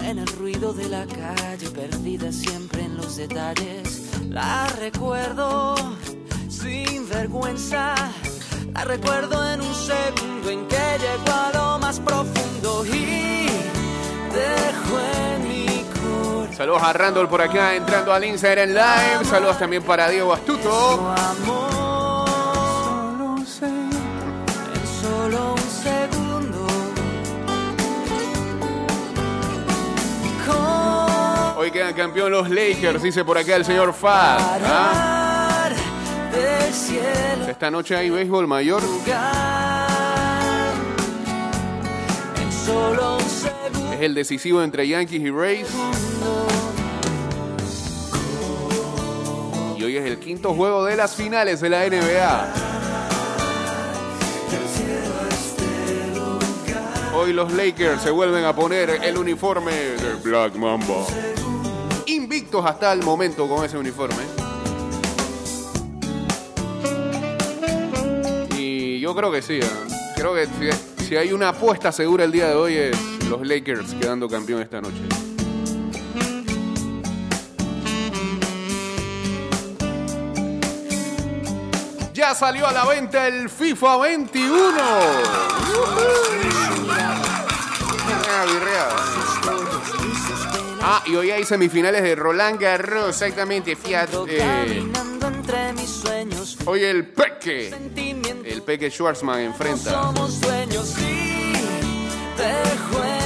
En 0.00 0.18
el 0.18 0.26
ruido 0.26 0.72
de 0.72 0.88
la 0.88 1.06
calle, 1.06 1.70
perdida 1.70 2.32
siempre 2.32 2.82
en 2.82 2.96
los 2.96 3.16
detalles. 3.16 4.10
La 4.28 4.66
recuerdo 4.80 5.76
sin 6.48 7.08
vergüenza. 7.08 7.94
La 8.74 8.84
recuerdo 8.84 9.48
en 9.52 9.60
un 9.60 9.74
segundo 9.74 10.50
en 10.50 10.66
que 10.66 10.76
llegó 10.98 11.32
a 11.32 11.50
lo 11.54 11.78
más 11.78 12.00
profundo 12.00 12.84
y 12.84 13.46
dejó 14.34 15.00
en 15.00 15.48
mi 15.48 15.84
corazón 15.84 16.54
Saludos 16.56 16.82
a 16.82 16.92
Randall 16.92 17.28
por 17.28 17.40
acá 17.40 17.74
entrando 17.74 18.12
al 18.12 18.24
Instagram 18.24 18.70
Live. 18.70 19.24
Saludos 19.24 19.58
también 19.58 19.82
para 19.82 20.08
Diego 20.08 20.32
Astuto. 20.32 21.14
amor. 21.16 22.24
En 23.62 24.86
solo 25.00 25.54
un 25.54 25.58
segundo. 25.58 26.66
Con 30.46 31.58
Hoy 31.58 31.70
quedan 31.70 31.94
campeón 31.94 32.32
los 32.32 32.50
Lakers, 32.50 33.02
dice 33.02 33.24
por 33.24 33.38
acá 33.38 33.56
el 33.56 33.64
señor 33.64 33.92
Fad. 33.94 34.60
¿Ah? 34.64 35.23
Cielo 36.74 37.48
Esta 37.48 37.70
noche 37.70 37.96
hay 37.96 38.10
béisbol 38.10 38.46
mayor. 38.46 38.82
lugar. 38.82 40.72
En 42.42 42.52
solo 42.52 43.16
un 43.16 43.22
segundo. 43.22 43.92
Es 43.92 44.00
el 44.00 44.14
decisivo 44.14 44.62
entre 44.62 44.86
Yankees 44.88 45.20
y 45.22 45.30
Rays. 45.30 45.66
Y 49.76 49.82
hoy 49.84 49.96
es 49.96 50.04
el 50.04 50.18
quinto 50.18 50.54
juego 50.54 50.84
de 50.84 50.96
las 50.96 51.14
finales 51.14 51.60
de 51.60 51.68
la 51.70 51.86
NBA. 51.86 52.52
Hoy 57.16 57.32
los 57.32 57.52
Lakers 57.52 58.02
se 58.02 58.10
vuelven 58.10 58.44
a 58.44 58.54
poner 58.54 58.90
el 59.02 59.16
uniforme 59.16 59.72
de 59.72 60.14
Black 60.22 60.54
Mamba. 60.56 61.06
Invictos 62.06 62.64
hasta 62.66 62.92
el 62.92 63.02
momento 63.02 63.48
con 63.48 63.64
ese 63.64 63.78
uniforme. 63.78 64.43
Creo 69.14 69.30
que 69.30 69.42
sí. 69.42 69.60
¿eh? 69.60 69.70
Creo 70.16 70.34
que 70.34 70.48
si, 71.04 71.16
hay 71.16 71.32
una 71.32 71.50
apuesta 71.50 71.92
segura 71.92 72.24
el 72.24 72.32
día 72.32 72.48
de 72.48 72.54
hoy 72.54 72.76
es 72.76 72.96
los 73.28 73.46
Lakers 73.46 73.94
quedando 73.94 74.28
campeón 74.28 74.62
esta 74.62 74.80
noche. 74.80 75.00
Ya 82.12 82.34
salió 82.34 82.66
a 82.66 82.72
la 82.72 82.84
venta 82.86 83.26
el 83.28 83.50
FIFA 83.50 83.96
21. 83.98 84.78
Ah. 84.78 85.20
Ah, 90.86 91.02
y 91.06 91.16
hoy 91.16 91.30
hay 91.30 91.44
semifinales 91.44 92.02
de 92.02 92.14
Roland 92.14 92.60
Garros, 92.60 93.08
exactamente, 93.08 93.74
Fiat. 93.74 94.10
eh, 94.28 94.84
entre 95.44 95.72
mis 95.74 95.90
sueños. 95.90 96.56
el 96.74 97.06
Peque, 97.08 97.68
el 98.46 98.62
Peque 98.62 98.90
Schwarzman 98.90 99.40
enfrenta. 99.40 99.90
somos 99.90 100.40
dejo 100.40 100.94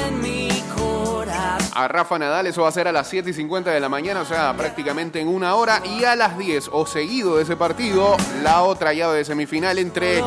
en 0.06 0.20
mi 0.20 0.48
corazón. 0.76 1.70
a 1.74 1.86
Rafa 1.88 2.18
Nadal. 2.18 2.46
Eso 2.48 2.62
va 2.62 2.68
a 2.68 2.72
ser 2.72 2.88
a 2.88 2.92
las 2.92 3.08
7 3.08 3.30
y 3.30 3.32
50 3.32 3.70
de 3.70 3.78
la 3.80 3.88
mañana, 3.88 4.22
o 4.22 4.24
sea, 4.24 4.52
prácticamente 4.56 5.20
en 5.20 5.28
una 5.28 5.54
hora. 5.54 5.80
Y 5.84 6.02
a 6.04 6.16
las 6.16 6.36
10, 6.36 6.68
o 6.72 6.84
seguido 6.86 7.36
de 7.36 7.44
ese 7.44 7.54
partido, 7.56 8.16
la 8.42 8.62
otra 8.62 8.92
llave 8.92 9.18
de 9.18 9.24
semifinal 9.24 9.78
entre. 9.78 10.20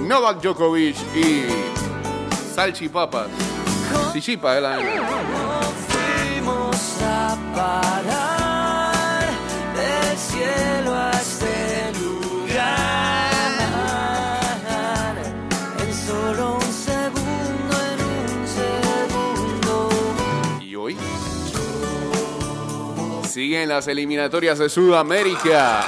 Novak 0.00 0.40
Djokovic 0.40 0.96
y 1.14 1.44
Salchipapas. 2.54 3.26
Chichipa, 4.14 4.56
eh, 4.56 4.60
la- 4.62 4.76
No 4.76 4.82
fuimos 5.88 6.76
a 7.02 7.36
parar 7.54 8.39
siguen 23.30 23.68
las 23.68 23.86
eliminatorias 23.86 24.58
de 24.58 24.68
Sudamérica. 24.68 25.84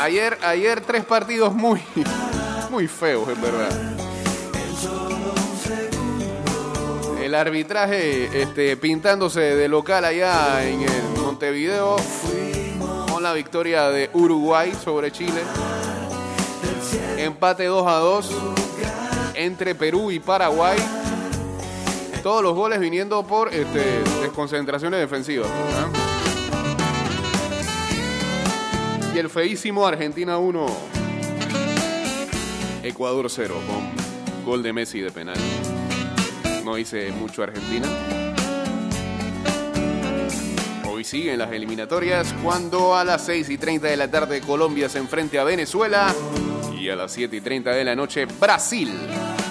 Ayer, 0.00 0.36
ayer 0.42 0.80
tres 0.80 1.04
partidos 1.04 1.54
muy, 1.54 1.80
muy 2.68 2.88
feos, 2.88 3.28
en 3.28 3.40
verdad. 3.40 3.70
El 7.22 7.36
arbitraje 7.36 8.42
este, 8.42 8.76
pintándose 8.76 9.40
de 9.40 9.68
local 9.68 10.04
allá 10.04 10.66
en 10.66 10.86
Montevideo 11.22 11.96
con 13.12 13.22
la 13.22 13.32
victoria 13.32 13.90
de 13.90 14.10
Uruguay 14.12 14.72
sobre 14.82 15.12
Chile. 15.12 15.40
Empate 17.16 17.66
2 17.66 17.86
a 17.86 17.94
2 17.98 18.30
entre 19.34 19.76
Perú 19.76 20.10
y 20.10 20.18
Paraguay. 20.18 21.01
Todos 22.22 22.42
los 22.42 22.54
goles 22.54 22.78
viniendo 22.78 23.24
por 23.24 23.52
este, 23.52 24.02
desconcentraciones 24.20 25.00
defensivas. 25.00 25.48
¿ah? 25.50 25.90
Y 29.12 29.18
el 29.18 29.28
feísimo 29.28 29.84
Argentina 29.84 30.38
1, 30.38 30.66
Ecuador 32.84 33.28
0, 33.28 33.54
con 33.66 34.44
gol 34.44 34.62
de 34.62 34.72
Messi 34.72 35.00
de 35.00 35.10
penal. 35.10 35.36
No 36.64 36.78
hice 36.78 37.10
mucho 37.10 37.42
Argentina. 37.42 37.88
Hoy 40.88 41.02
siguen 41.02 41.38
las 41.38 41.50
eliminatorias 41.50 42.32
cuando 42.42 42.94
a 42.94 43.04
las 43.04 43.26
6 43.26 43.50
y 43.50 43.58
30 43.58 43.88
de 43.88 43.96
la 43.96 44.08
tarde 44.08 44.40
Colombia 44.40 44.88
se 44.88 44.98
enfrente 44.98 45.40
a 45.40 45.44
Venezuela 45.44 46.14
y 46.78 46.88
a 46.88 46.94
las 46.94 47.10
7 47.12 47.36
y 47.36 47.40
30 47.40 47.70
de 47.72 47.84
la 47.84 47.96
noche 47.96 48.26
Brasil, 48.26 48.92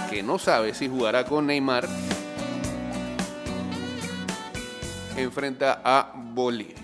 que 0.09 0.23
no 0.23 0.39
sabe 0.39 0.73
si 0.73 0.87
jugará 0.87 1.25
con 1.25 1.47
Neymar, 1.47 1.87
enfrenta 5.17 5.81
a 5.83 6.13
Bolivia. 6.15 6.75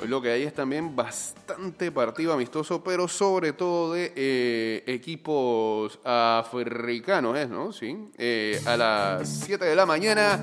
Hoy 0.00 0.08
lo 0.08 0.22
que 0.22 0.30
hay 0.30 0.44
es 0.44 0.54
también 0.54 0.96
bastante 0.96 1.92
partido 1.92 2.32
amistoso, 2.32 2.82
pero 2.82 3.06
sobre 3.06 3.52
todo 3.52 3.92
de 3.92 4.12
eh, 4.16 4.82
equipos 4.86 5.98
africanos, 6.04 7.36
¿es, 7.36 7.50
no? 7.50 7.70
Sí. 7.72 8.08
Eh, 8.16 8.60
a 8.66 8.76
las 8.78 9.28
7 9.28 9.62
de 9.62 9.76
la 9.76 9.84
mañana, 9.84 10.38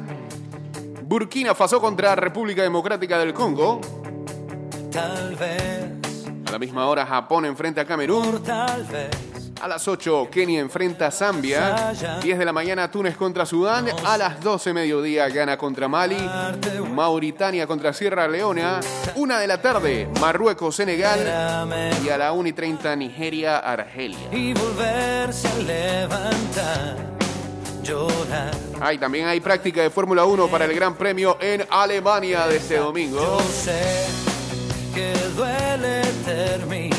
Burkina 1.03 1.55
Faso 1.55 1.81
contra 1.81 2.15
República 2.15 2.61
Democrática 2.61 3.17
del 3.17 3.33
Congo. 3.33 3.81
Tal 4.91 5.35
vez, 5.35 5.85
A 6.45 6.51
la 6.51 6.59
misma 6.59 6.85
hora, 6.87 7.05
Japón 7.05 7.45
enfrenta 7.45 7.81
a 7.81 7.85
Camerún. 7.85 8.43
tal 8.43 8.83
vez. 8.83 9.36
A 9.61 9.67
las 9.67 9.87
8, 9.87 10.29
Kenia 10.31 10.59
enfrenta 10.59 11.07
a 11.07 11.11
Zambia. 11.11 11.93
10 12.21 12.37
de 12.39 12.45
la 12.45 12.53
mañana, 12.53 12.91
Túnez 12.91 13.17
contra 13.17 13.45
Sudán. 13.45 13.87
A 14.05 14.17
las 14.17 14.39
12, 14.41 14.73
mediodía, 14.73 15.27
Ghana 15.29 15.57
contra 15.57 15.87
Mali. 15.87 16.17
Mauritania 16.93 17.65
contra 17.65 17.91
Sierra 17.93 18.27
Leona. 18.27 18.79
1 19.15 19.37
de 19.39 19.47
la 19.47 19.61
tarde, 19.61 20.09
Marruecos, 20.21 20.75
Senegal. 20.75 21.19
Y 22.05 22.09
a 22.09 22.17
la 22.17 22.31
1 22.33 22.49
y 22.49 22.53
30, 22.53 22.95
Nigeria, 22.95 23.57
Argelia. 23.57 24.17
y 24.31 24.53
volverse 24.53 25.47
a 25.47 25.57
levantar, 25.57 26.95
llorar. 27.83 28.51
Ah, 28.79 28.93
y 28.93 28.97
también 28.99 29.27
hay 29.27 29.39
práctica 29.39 29.81
de 29.81 29.89
Fórmula 29.89 30.23
1 30.25 30.47
para 30.49 30.65
el 30.65 30.73
Gran 30.75 30.95
Premio 30.95 31.37
en 31.41 31.65
Alemania 31.69 32.45
de 32.47 32.57
este 32.57 32.77
domingo. 32.77 33.19
Yo 33.19 33.39
sé 33.41 34.05
que 34.93 35.13
duele 35.35 36.01
terminar, 36.25 36.96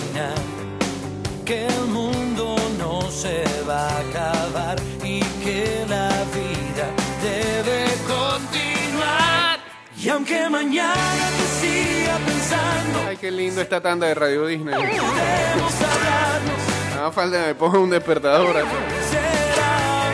va 3.79 3.89
a 3.89 3.99
acabar 4.01 4.77
y 5.05 5.21
que 5.45 5.85
la 5.89 6.09
vida 6.35 6.87
debe 7.23 7.85
continuar. 8.07 9.59
Y 9.97 10.09
aunque 10.09 10.49
mañana 10.49 11.25
te 11.39 11.47
siga 11.61 12.19
pensando 12.27 13.21
qué 13.21 13.31
lindo 13.31 13.61
esta 13.61 13.81
tanda 13.81 14.07
de 14.07 14.15
Radio 14.15 14.47
Disney. 14.47 14.75
Podemos 14.75 15.75
hablarnos, 15.91 16.61
Nada 16.95 17.13
falta 17.13 17.39
me 17.47 17.55
ponga 17.55 17.79
un 17.79 17.91
despertador. 17.91 18.57
acá. 18.57 18.69
será 19.11 20.11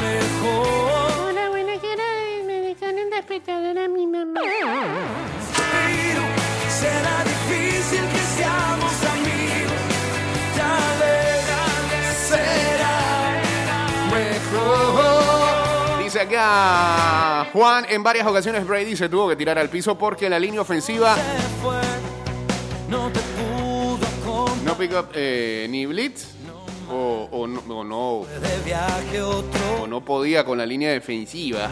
mejor. 0.00 1.28
Hola, 1.28 1.48
buenas 1.50 1.80
tardes. 1.80 2.44
Me 2.46 2.60
dejan 2.68 2.98
el 2.98 3.10
despertador 3.10 3.78
a 3.78 3.88
mi 3.88 4.06
mamá. 4.06 4.40
Dice 16.18 16.34
acá 16.36 17.46
Juan, 17.52 17.86
en 17.88 18.02
varias 18.02 18.26
ocasiones 18.26 18.66
Brady 18.66 18.96
se 18.96 19.08
tuvo 19.08 19.28
que 19.28 19.36
tirar 19.36 19.56
al 19.56 19.68
piso 19.68 19.96
porque 19.96 20.28
la 20.28 20.36
línea 20.40 20.60
ofensiva 20.60 21.14
no 24.64 24.74
pick 24.76 24.90
up 24.98 25.10
eh, 25.14 25.68
ni 25.70 25.86
blitz 25.86 26.24
o, 26.90 27.28
o 27.30 27.46
no, 27.46 27.60
o 27.68 27.84
no 27.84 28.26
o 29.80 29.86
no 29.86 30.04
podía 30.04 30.44
con 30.44 30.58
la 30.58 30.66
línea 30.66 30.90
defensiva. 30.90 31.68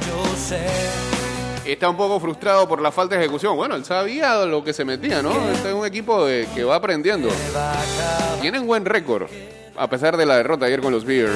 Está 1.64 1.88
un 1.88 1.96
poco 1.96 2.20
frustrado 2.20 2.68
por 2.68 2.80
la 2.80 2.92
falta 2.92 3.16
de 3.16 3.22
ejecución. 3.24 3.56
Bueno, 3.56 3.74
él 3.74 3.84
sabía 3.84 4.44
lo 4.44 4.62
que 4.62 4.72
se 4.72 4.84
metía, 4.84 5.22
¿no? 5.22 5.30
Este 5.50 5.70
es 5.70 5.74
un 5.74 5.84
equipo 5.84 6.24
de- 6.24 6.46
que 6.54 6.62
va 6.62 6.76
aprendiendo. 6.76 7.28
Tienen 8.40 8.64
buen 8.64 8.84
récord, 8.84 9.24
a 9.76 9.88
pesar 9.90 10.16
de 10.16 10.24
la 10.24 10.36
derrota 10.36 10.66
ayer 10.66 10.80
con 10.80 10.92
los 10.92 11.04
Bears. 11.04 11.34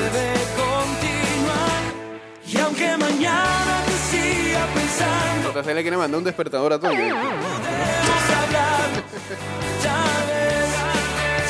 Mañana 3.21 3.83
te 3.87 3.93
siga 4.17 4.67
pensando, 4.75 5.65
se 5.65 5.75
le 5.75 5.83
quiere 5.83 5.97
mandar 5.97 6.19
un 6.19 6.25
despertador 6.25 6.73
a 6.73 6.79
todo. 6.79 6.91
podemos 6.91 7.11
hablar. 8.45 8.91
Vez 10.27 10.69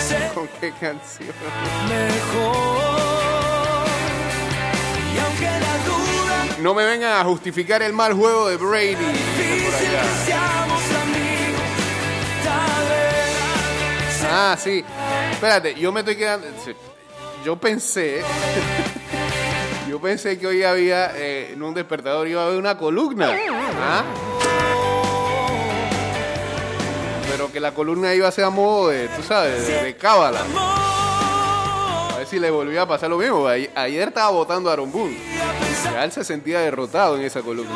sea 0.09 0.33
¿Con 0.35 0.49
qué 0.61 0.73
canción? 0.73 1.29
mejor. 1.89 2.81
Y 5.15 5.19
aunque 5.19 5.45
la 5.45 5.75
duda 5.85 6.47
No 6.61 6.75
me 6.75 6.85
vengan 6.85 7.21
a 7.21 7.25
justificar 7.25 7.83
el 7.83 7.93
mal 7.93 8.13
juego 8.15 8.49
de 8.49 8.57
Brady. 8.57 8.95
Por 8.95 9.75
allá. 9.75 10.03
que 10.27 10.35
Ah, 14.33 14.57
sí. 14.59 14.85
Espérate, 15.33 15.75
yo 15.75 15.91
me 15.91 16.01
estoy 16.01 16.17
quedando. 16.17 16.47
Yo 17.45 17.57
pensé. 17.57 18.23
Yo 19.91 20.01
pensé 20.01 20.39
que 20.39 20.47
hoy 20.47 20.63
había 20.63 21.11
eh, 21.17 21.51
en 21.53 21.61
un 21.65 21.75
despertador 21.75 22.29
iba 22.29 22.43
a 22.43 22.47
haber 22.47 22.59
una 22.59 22.79
columna. 22.79 23.37
¿Ah? 23.83 24.05
Pero 27.29 27.51
que 27.51 27.59
la 27.59 27.73
columna 27.75 28.15
iba 28.15 28.29
a 28.29 28.31
ser 28.31 28.45
a 28.45 28.51
modo 28.51 28.91
de, 28.91 29.09
tú 29.09 29.21
sabes, 29.25 29.67
de, 29.67 29.97
cábala. 29.97 30.43
A 32.15 32.19
ver 32.19 32.27
si 32.29 32.39
le 32.39 32.51
volvía 32.53 32.83
a 32.83 32.87
pasar 32.87 33.11
lo 33.11 33.19
mismo. 33.19 33.49
Ay- 33.49 33.69
Ayer 33.75 34.07
estaba 34.09 34.31
votando 34.31 34.71
a 34.71 34.75
Aaron 34.75 34.93
Boone. 34.93 35.17
Él 36.01 36.13
se 36.13 36.23
sentía 36.23 36.61
derrotado 36.61 37.17
en 37.17 37.23
esa 37.23 37.41
columna. 37.43 37.75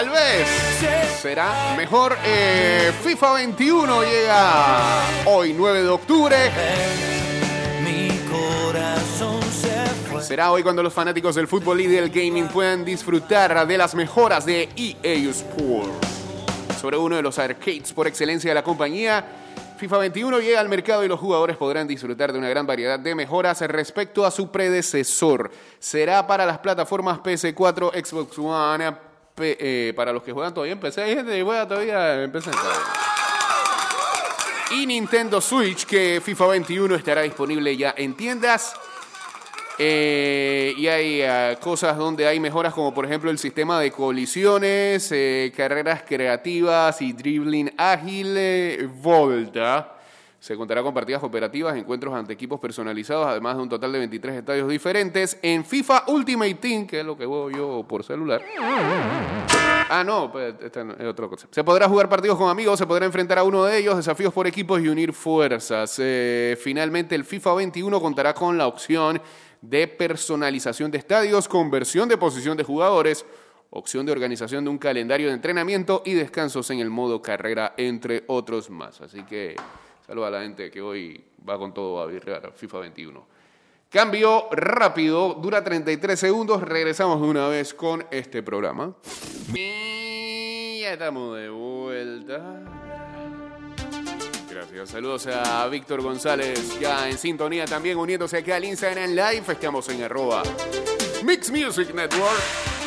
Tal 0.00 0.08
vez 0.08 0.48
será 1.20 1.74
mejor. 1.76 2.16
Eh, 2.24 2.90
FIFA 3.04 3.34
21 3.34 4.02
llega 4.02 5.02
hoy, 5.26 5.52
9 5.52 5.82
de 5.82 5.88
octubre. 5.90 6.36
Será 10.22 10.52
hoy 10.52 10.62
cuando 10.62 10.82
los 10.82 10.94
fanáticos 10.94 11.34
del 11.34 11.46
fútbol 11.46 11.82
y 11.82 11.86
del 11.86 12.08
gaming 12.08 12.48
puedan 12.48 12.82
disfrutar 12.82 13.66
de 13.66 13.76
las 13.76 13.94
mejoras 13.94 14.46
de 14.46 14.70
EA 14.74 15.30
Sports. 15.32 16.08
Sobre 16.80 16.96
uno 16.96 17.16
de 17.16 17.22
los 17.22 17.38
arcades 17.38 17.92
por 17.92 18.06
excelencia 18.06 18.52
de 18.52 18.54
la 18.54 18.64
compañía, 18.64 19.22
FIFA 19.76 19.98
21 19.98 20.40
llega 20.40 20.60
al 20.60 20.70
mercado 20.70 21.04
y 21.04 21.08
los 21.08 21.20
jugadores 21.20 21.58
podrán 21.58 21.86
disfrutar 21.86 22.32
de 22.32 22.38
una 22.38 22.48
gran 22.48 22.66
variedad 22.66 22.98
de 22.98 23.14
mejoras 23.14 23.60
respecto 23.60 24.24
a 24.24 24.30
su 24.30 24.50
predecesor. 24.50 25.50
Será 25.78 26.26
para 26.26 26.46
las 26.46 26.58
plataformas 26.60 27.18
PS4, 27.18 28.02
Xbox 28.02 28.38
One, 28.38 29.09
eh, 29.42 29.92
para 29.96 30.12
los 30.12 30.22
que 30.22 30.32
juegan 30.32 30.54
todavía 30.54 30.72
en 30.72 30.80
PC. 30.80 31.02
Hay 31.02 31.14
gente 31.14 31.32
que 31.32 31.42
juega 31.42 31.66
todavía 31.66 32.22
en. 32.22 32.32
Y 34.72 34.86
Nintendo 34.86 35.40
Switch, 35.40 35.84
que 35.84 36.20
FIFA 36.24 36.46
21 36.46 36.94
estará 36.94 37.22
disponible 37.22 37.76
ya 37.76 37.94
en 37.96 38.16
tiendas. 38.16 38.74
Eh, 39.82 40.74
y 40.76 40.88
hay 40.88 41.22
ah, 41.22 41.56
cosas 41.58 41.96
donde 41.96 42.26
hay 42.26 42.38
mejoras 42.38 42.74
como 42.74 42.92
por 42.92 43.06
ejemplo 43.06 43.30
el 43.30 43.38
sistema 43.38 43.80
de 43.80 43.90
colisiones, 43.90 45.10
eh, 45.10 45.50
carreras 45.56 46.02
creativas 46.06 47.00
y 47.00 47.14
dribbling 47.14 47.72
ágil, 47.78 48.34
eh, 48.36 48.86
Volta. 48.92 49.99
Se 50.40 50.56
contará 50.56 50.82
con 50.82 50.94
partidas 50.94 51.22
operativas, 51.22 51.76
encuentros 51.76 52.14
ante 52.14 52.32
equipos 52.32 52.58
personalizados, 52.58 53.26
además 53.26 53.56
de 53.56 53.62
un 53.62 53.68
total 53.68 53.92
de 53.92 53.98
23 53.98 54.36
estadios 54.36 54.70
diferentes. 54.70 55.38
En 55.42 55.66
FIFA 55.66 56.04
Ultimate 56.06 56.54
Team, 56.54 56.86
que 56.86 57.00
es 57.00 57.04
lo 57.04 57.14
que 57.14 57.26
juego 57.26 57.50
yo 57.50 57.84
por 57.86 58.02
celular. 58.02 58.42
Ah, 59.92 60.02
no, 60.02 60.32
pues, 60.32 60.54
esta 60.62 60.80
es 60.98 61.06
otra 61.06 61.28
cosa. 61.28 61.46
Se 61.50 61.62
podrá 61.62 61.86
jugar 61.88 62.08
partidos 62.08 62.38
con 62.38 62.48
amigos, 62.48 62.78
se 62.78 62.86
podrá 62.86 63.04
enfrentar 63.04 63.38
a 63.38 63.42
uno 63.42 63.64
de 63.64 63.76
ellos, 63.76 63.96
desafíos 63.96 64.32
por 64.32 64.46
equipos 64.46 64.80
y 64.80 64.88
unir 64.88 65.12
fuerzas. 65.12 65.96
Eh, 65.98 66.56
finalmente, 66.58 67.14
el 67.14 67.24
FIFA 67.24 67.54
21 67.56 68.00
contará 68.00 68.32
con 68.32 68.56
la 68.56 68.66
opción 68.66 69.20
de 69.60 69.88
personalización 69.88 70.90
de 70.90 70.96
estadios, 70.96 71.48
conversión 71.48 72.08
de 72.08 72.16
posición 72.16 72.56
de 72.56 72.64
jugadores, 72.64 73.26
opción 73.68 74.06
de 74.06 74.12
organización 74.12 74.64
de 74.64 74.70
un 74.70 74.78
calendario 74.78 75.28
de 75.28 75.34
entrenamiento 75.34 76.02
y 76.06 76.14
descansos 76.14 76.70
en 76.70 76.80
el 76.80 76.88
modo 76.88 77.20
carrera, 77.20 77.74
entre 77.76 78.24
otros 78.26 78.70
más. 78.70 79.02
Así 79.02 79.22
que 79.24 79.56
saluda 80.10 80.26
a 80.26 80.30
la 80.30 80.42
gente 80.42 80.72
que 80.72 80.82
hoy 80.82 81.24
va 81.48 81.56
con 81.56 81.72
todo 81.72 82.02
a 82.02 82.06
virrear 82.06 82.52
FIFA 82.52 82.80
21. 82.80 83.26
Cambio 83.88 84.48
rápido, 84.50 85.34
dura 85.34 85.62
33 85.62 86.18
segundos, 86.18 86.62
regresamos 86.62 87.22
de 87.22 87.28
una 87.28 87.46
vez 87.46 87.72
con 87.74 88.04
este 88.10 88.42
programa. 88.42 88.92
Y 89.54 90.80
ya 90.80 90.94
estamos 90.94 91.38
de 91.38 91.48
vuelta. 91.48 92.60
Gracias, 94.50 94.90
saludos 94.90 95.28
a 95.28 95.68
Víctor 95.68 96.02
González, 96.02 96.80
ya 96.80 97.08
en 97.08 97.16
sintonía 97.16 97.64
también 97.66 97.96
uniéndose 97.96 98.38
acá 98.38 98.56
al 98.56 98.64
Instagram 98.64 99.10
Live. 99.10 99.44
Estamos 99.46 99.88
en 99.90 100.02
arroba 100.02 100.42
Mix 101.22 101.52
Music 101.52 101.94
Network. 101.94 102.79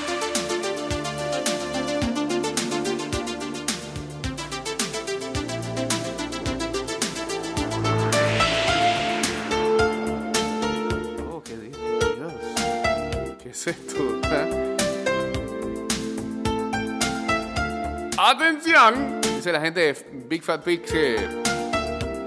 La 19.54 19.62
gente 19.62 19.82
de 19.82 19.96
Big 20.28 20.42
Fat 20.42 20.64
Pig 20.64 20.82
que 20.82 21.16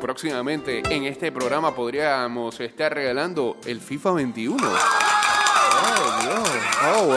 próximamente 0.01 0.81
en 0.89 1.07
este 1.07 1.33
programa 1.33 1.75
podríamos 1.75 2.61
estar 2.61 2.95
regalando 2.95 3.57
el 3.67 3.81
FIFA 3.81 4.13
21. 4.13 4.57
Oh, 4.57 4.73
Dios. 6.23 6.49
Oh, 6.85 7.07
wow. 7.07 7.17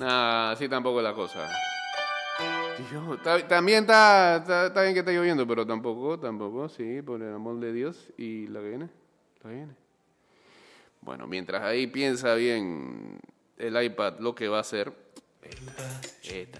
Ah, 0.00 0.50
así 0.52 0.68
tampoco 0.68 1.00
es 1.00 1.04
la 1.04 1.12
cosa. 1.12 1.48
También 3.48 3.80
está, 3.80 4.36
está, 4.66 4.82
bien 4.82 4.94
que 4.94 5.00
está 5.00 5.12
lloviendo, 5.12 5.46
pero 5.46 5.66
tampoco, 5.66 6.18
tampoco, 6.18 6.68
sí, 6.68 7.02
por 7.02 7.22
el 7.22 7.34
amor 7.34 7.60
de 7.60 7.72
Dios. 7.72 8.12
Y 8.16 8.46
la 8.48 8.60
que 8.60 8.68
viene, 8.68 8.88
la 9.42 9.50
que 9.50 9.56
viene. 9.56 9.74
Bueno, 11.00 11.26
mientras 11.26 11.62
ahí 11.62 11.86
piensa 11.86 12.34
bien 12.34 13.18
el 13.56 13.82
iPad 13.82 14.18
lo 14.20 14.34
que 14.34 14.48
va 14.48 14.58
a 14.58 14.60
hacer. 14.60 14.92
Esta, 15.42 16.00
esta, 16.22 16.58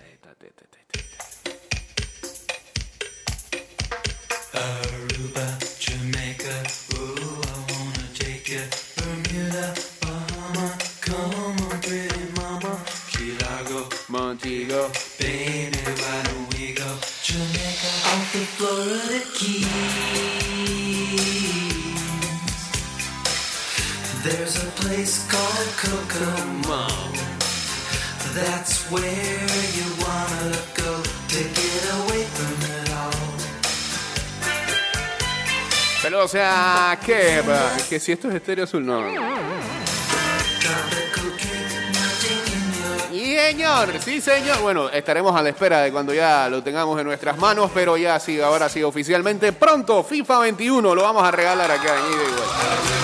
sea, 36.29 36.99
¿qué? 37.05 37.41
va? 37.41 37.77
Que 37.89 37.99
si 37.99 38.13
esto 38.13 38.29
es 38.29 38.35
estéreo 38.35 38.65
azul, 38.65 38.85
no. 38.85 39.01
Señor, 43.49 43.89
sí 44.01 44.21
señor. 44.21 44.61
Bueno, 44.61 44.91
estaremos 44.91 45.35
a 45.35 45.43
la 45.43 45.49
espera 45.49 45.81
de 45.81 45.91
cuando 45.91 46.13
ya 46.13 46.49
lo 46.51 46.63
tengamos 46.63 46.99
en 47.01 47.07
nuestras 47.07 47.39
manos, 47.39 47.71
pero 47.73 47.97
ya 47.97 48.21
sí, 48.21 48.39
ahora 48.41 48.69
sí, 48.69 48.83
oficialmente 48.83 49.53
pronto, 49.53 50.05
FIFA 50.05 50.41
21, 50.41 50.95
lo 50.95 51.03
vamos 51.03 51.25
a 51.25 51.31
regalar 51.31 51.71
acá 51.71 51.97
en 51.97 52.13
ida 52.13 52.23
y. 52.25 52.98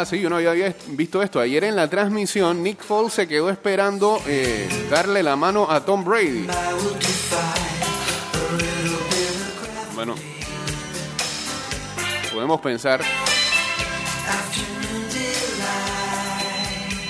ah, 0.00 0.04
sí, 0.06 0.20
yo 0.20 0.28
no 0.30 0.36
había 0.36 0.74
visto 0.88 1.22
esto. 1.22 1.40
Ayer 1.40 1.64
en 1.64 1.76
la 1.76 1.88
transmisión, 1.88 2.62
Nick 2.62 2.82
Foles 2.82 3.12
se 3.12 3.26
quedó 3.28 3.50
esperando 3.50 4.20
eh, 4.26 4.68
darle 4.90 5.22
la 5.22 5.36
mano 5.36 5.70
a 5.70 5.84
Tom 5.84 6.04
Brady. 6.04 6.46
Bueno, 9.94 10.14
podemos 12.32 12.60
pensar. 12.60 13.00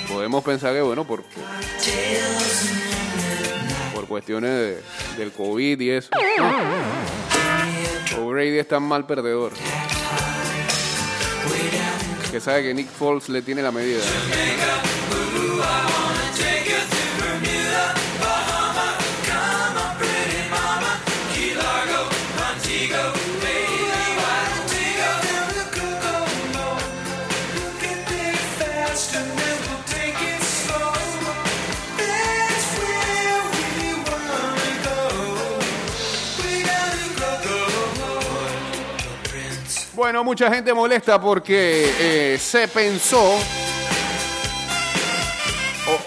Podemos 0.09 0.44
pensar 0.44 0.73
que, 0.75 0.81
bueno, 0.81 1.05
por, 1.05 1.25
por 3.94 4.07
cuestiones 4.07 4.51
de- 4.51 4.83
del 5.18 5.33
COVID 5.33 5.81
y 5.81 5.90
eso. 5.90 6.11
O 8.20 8.27
Brady 8.29 8.59
es 8.59 8.68
tan 8.68 8.83
mal 8.85 9.07
perdedor. 9.07 9.53
Que 12.35 12.40
sabe 12.40 12.64
que 12.64 12.75
Nick 12.75 12.88
Foles 12.88 13.29
le 13.29 13.42
tiene 13.42 13.62
la 13.62 13.70
medida. 13.70 14.01
Bueno, 40.05 40.23
mucha 40.23 40.53
gente 40.53 40.75
molesta 40.75 41.19
porque 41.19 41.90
eh, 41.99 42.38
se 42.38 42.69
pensó, 42.69 43.38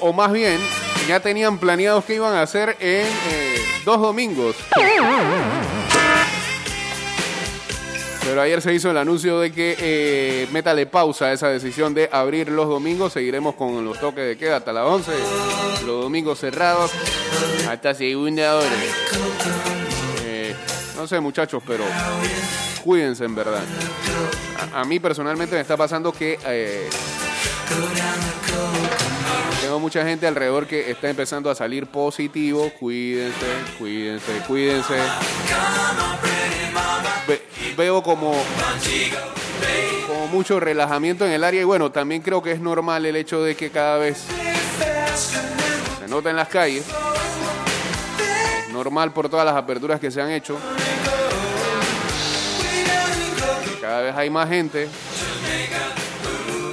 o, 0.01 0.13
más 0.13 0.31
bien, 0.31 0.59
ya 1.07 1.19
tenían 1.19 1.57
planeados 1.57 2.05
que 2.05 2.13
iban 2.13 2.35
a 2.35 2.43
hacer 2.43 2.77
en 2.79 3.07
eh, 3.07 3.55
dos 3.85 3.99
domingos. 3.99 4.55
Pero 8.21 8.39
ayer 8.39 8.61
se 8.61 8.71
hizo 8.75 8.91
el 8.91 8.97
anuncio 8.97 9.39
de 9.39 9.51
que 9.51 9.75
eh, 9.79 10.47
métale 10.51 10.85
pausa 10.85 11.25
a 11.25 11.33
esa 11.33 11.49
decisión 11.49 11.95
de 11.95 12.07
abrir 12.11 12.49
los 12.49 12.67
domingos. 12.69 13.13
Seguiremos 13.13 13.55
con 13.55 13.83
los 13.83 13.99
toques 13.99 14.27
de 14.27 14.37
queda 14.37 14.57
hasta 14.57 14.73
las 14.73 14.85
11. 14.85 15.11
Los 15.87 16.03
domingos 16.03 16.37
cerrados 16.39 16.91
hasta 17.67 17.95
segunda 17.95 18.57
hora. 18.57 18.69
Eh, 20.23 20.53
no 20.95 21.07
sé, 21.07 21.19
muchachos, 21.19 21.63
pero 21.65 21.83
cuídense 22.87 23.25
en 23.25 23.35
verdad. 23.35 23.63
A, 24.73 24.85
mí 24.85 24.97
personalmente 25.01 25.55
me 25.55 25.61
está 25.61 25.75
pasando 25.75 26.13
que 26.13 26.39
eh, 26.45 26.87
tengo 29.59 29.77
mucha 29.77 30.05
gente 30.05 30.25
alrededor 30.25 30.65
que 30.67 30.89
está 30.89 31.09
empezando 31.09 31.49
a 31.49 31.55
salir 31.55 31.87
positivo. 31.87 32.71
Cuídense, 32.79 33.45
cuídense, 33.77 34.31
cuídense. 34.47 34.95
Ve- 37.27 37.45
veo 37.75 38.01
como, 38.01 38.31
como 40.07 40.27
mucho 40.27 40.61
relajamiento 40.61 41.25
en 41.25 41.33
el 41.33 41.43
área 41.43 41.59
y 41.61 41.65
bueno, 41.65 41.91
también 41.91 42.21
creo 42.21 42.41
que 42.41 42.53
es 42.53 42.61
normal 42.61 43.05
el 43.05 43.17
hecho 43.17 43.43
de 43.43 43.55
que 43.57 43.69
cada 43.69 43.97
vez 43.97 44.23
se 45.99 46.07
nota 46.07 46.29
en 46.29 46.37
las 46.37 46.47
calles. 46.47 46.85
Es 48.65 48.71
normal 48.71 49.11
por 49.11 49.27
todas 49.27 49.45
las 49.45 49.57
aperturas 49.57 49.99
que 49.99 50.09
se 50.09 50.21
han 50.21 50.31
hecho. 50.31 50.57
Cada 53.87 54.01
vez 54.01 54.15
hay 54.17 54.29
más 54.29 54.49
gente. 54.49 54.89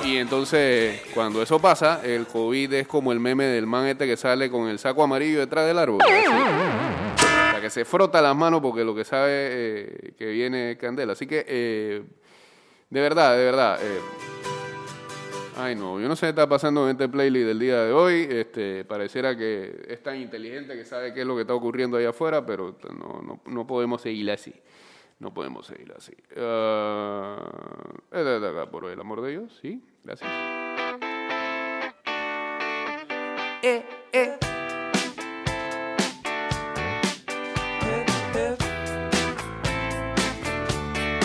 Y 0.05 0.17
entonces, 0.17 1.01
cuando 1.15 1.41
eso 1.43 1.61
pasa, 1.61 2.01
el 2.05 2.27
COVID 2.27 2.73
es 2.73 2.89
como 2.89 3.13
el 3.13 3.21
meme 3.21 3.45
del 3.45 3.69
man 3.69 3.87
este 3.87 4.05
que 4.05 4.17
sale 4.17 4.51
con 4.51 4.69
el 4.69 4.81
saco 4.81 5.05
amarillo 5.05 5.39
detrás 5.39 5.65
del 5.65 5.79
árbol. 5.79 6.01
Así. 6.03 6.13
O 6.27 7.51
sea, 7.53 7.61
que 7.61 7.71
se 7.71 7.85
frota 7.85 8.21
las 8.21 8.35
manos 8.35 8.61
porque 8.61 8.83
lo 8.83 8.97
que 8.97 9.05
sabe 9.05 9.31
eh, 9.31 10.15
que 10.19 10.27
viene 10.27 10.73
es 10.73 10.77
candela. 10.77 11.13
Así 11.13 11.25
que, 11.29 11.45
eh, 11.47 12.03
de 12.91 13.01
verdad, 13.01 13.37
de 13.37 13.45
verdad. 13.45 13.79
eh, 13.81 14.01
ay, 15.57 15.77
no, 15.77 16.01
yo 16.01 16.09
no 16.09 16.17
sé 16.17 16.27
qué 16.27 16.31
está 16.31 16.49
pasando 16.49 16.83
en 16.87 16.97
este 16.97 17.09
playlist 17.09 17.47
del 17.47 17.61
día 17.61 17.85
de 17.85 17.93
hoy. 17.93 18.27
Este, 18.29 18.85
pareciera 18.85 19.37
que 19.37 19.87
es 19.89 20.03
tan 20.03 20.17
inteligente 20.17 20.75
que 20.75 20.85
sabe 20.85 21.15
qué 21.15 21.21
es 21.21 21.27
lo 21.29 21.37
que 21.37 21.43
está 21.43 21.55
ocurriendo 21.55 21.97
allá 21.97 22.09
afuera, 22.09 22.45
pero 22.45 22.75
no, 22.91 23.23
no, 23.23 23.41
no 23.47 23.67
podemos 23.69 24.03
seguir 24.03 24.33
así. 24.33 24.53
No 25.25 25.33
podemos 25.33 25.67
seguir 25.67 25.91
así. 25.97 26.13
De 26.35 26.49
acá, 28.47 28.71
por 28.71 28.85
el 28.91 29.01
amor 29.01 29.23
de 29.23 29.31
Dios, 29.31 29.59
sí, 29.63 29.83
gracias. 30.05 30.31
Eh, 33.63 33.83
eh. 34.13 34.39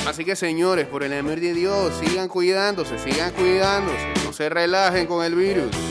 Así 0.08 0.24
que 0.24 0.38
señores, 0.38 0.88
por 0.88 1.04
el 1.04 1.12
amor 1.12 1.42
de 1.42 1.54
Dios, 1.54 1.94
sigan 1.96 2.30
cuidándose, 2.30 2.98
sigan 3.00 3.34
cuidándose, 3.34 4.14
no 4.24 4.32
se 4.32 4.48
relajen 4.48 5.08
con 5.08 5.26
el 5.26 5.36
virus. 5.36 5.89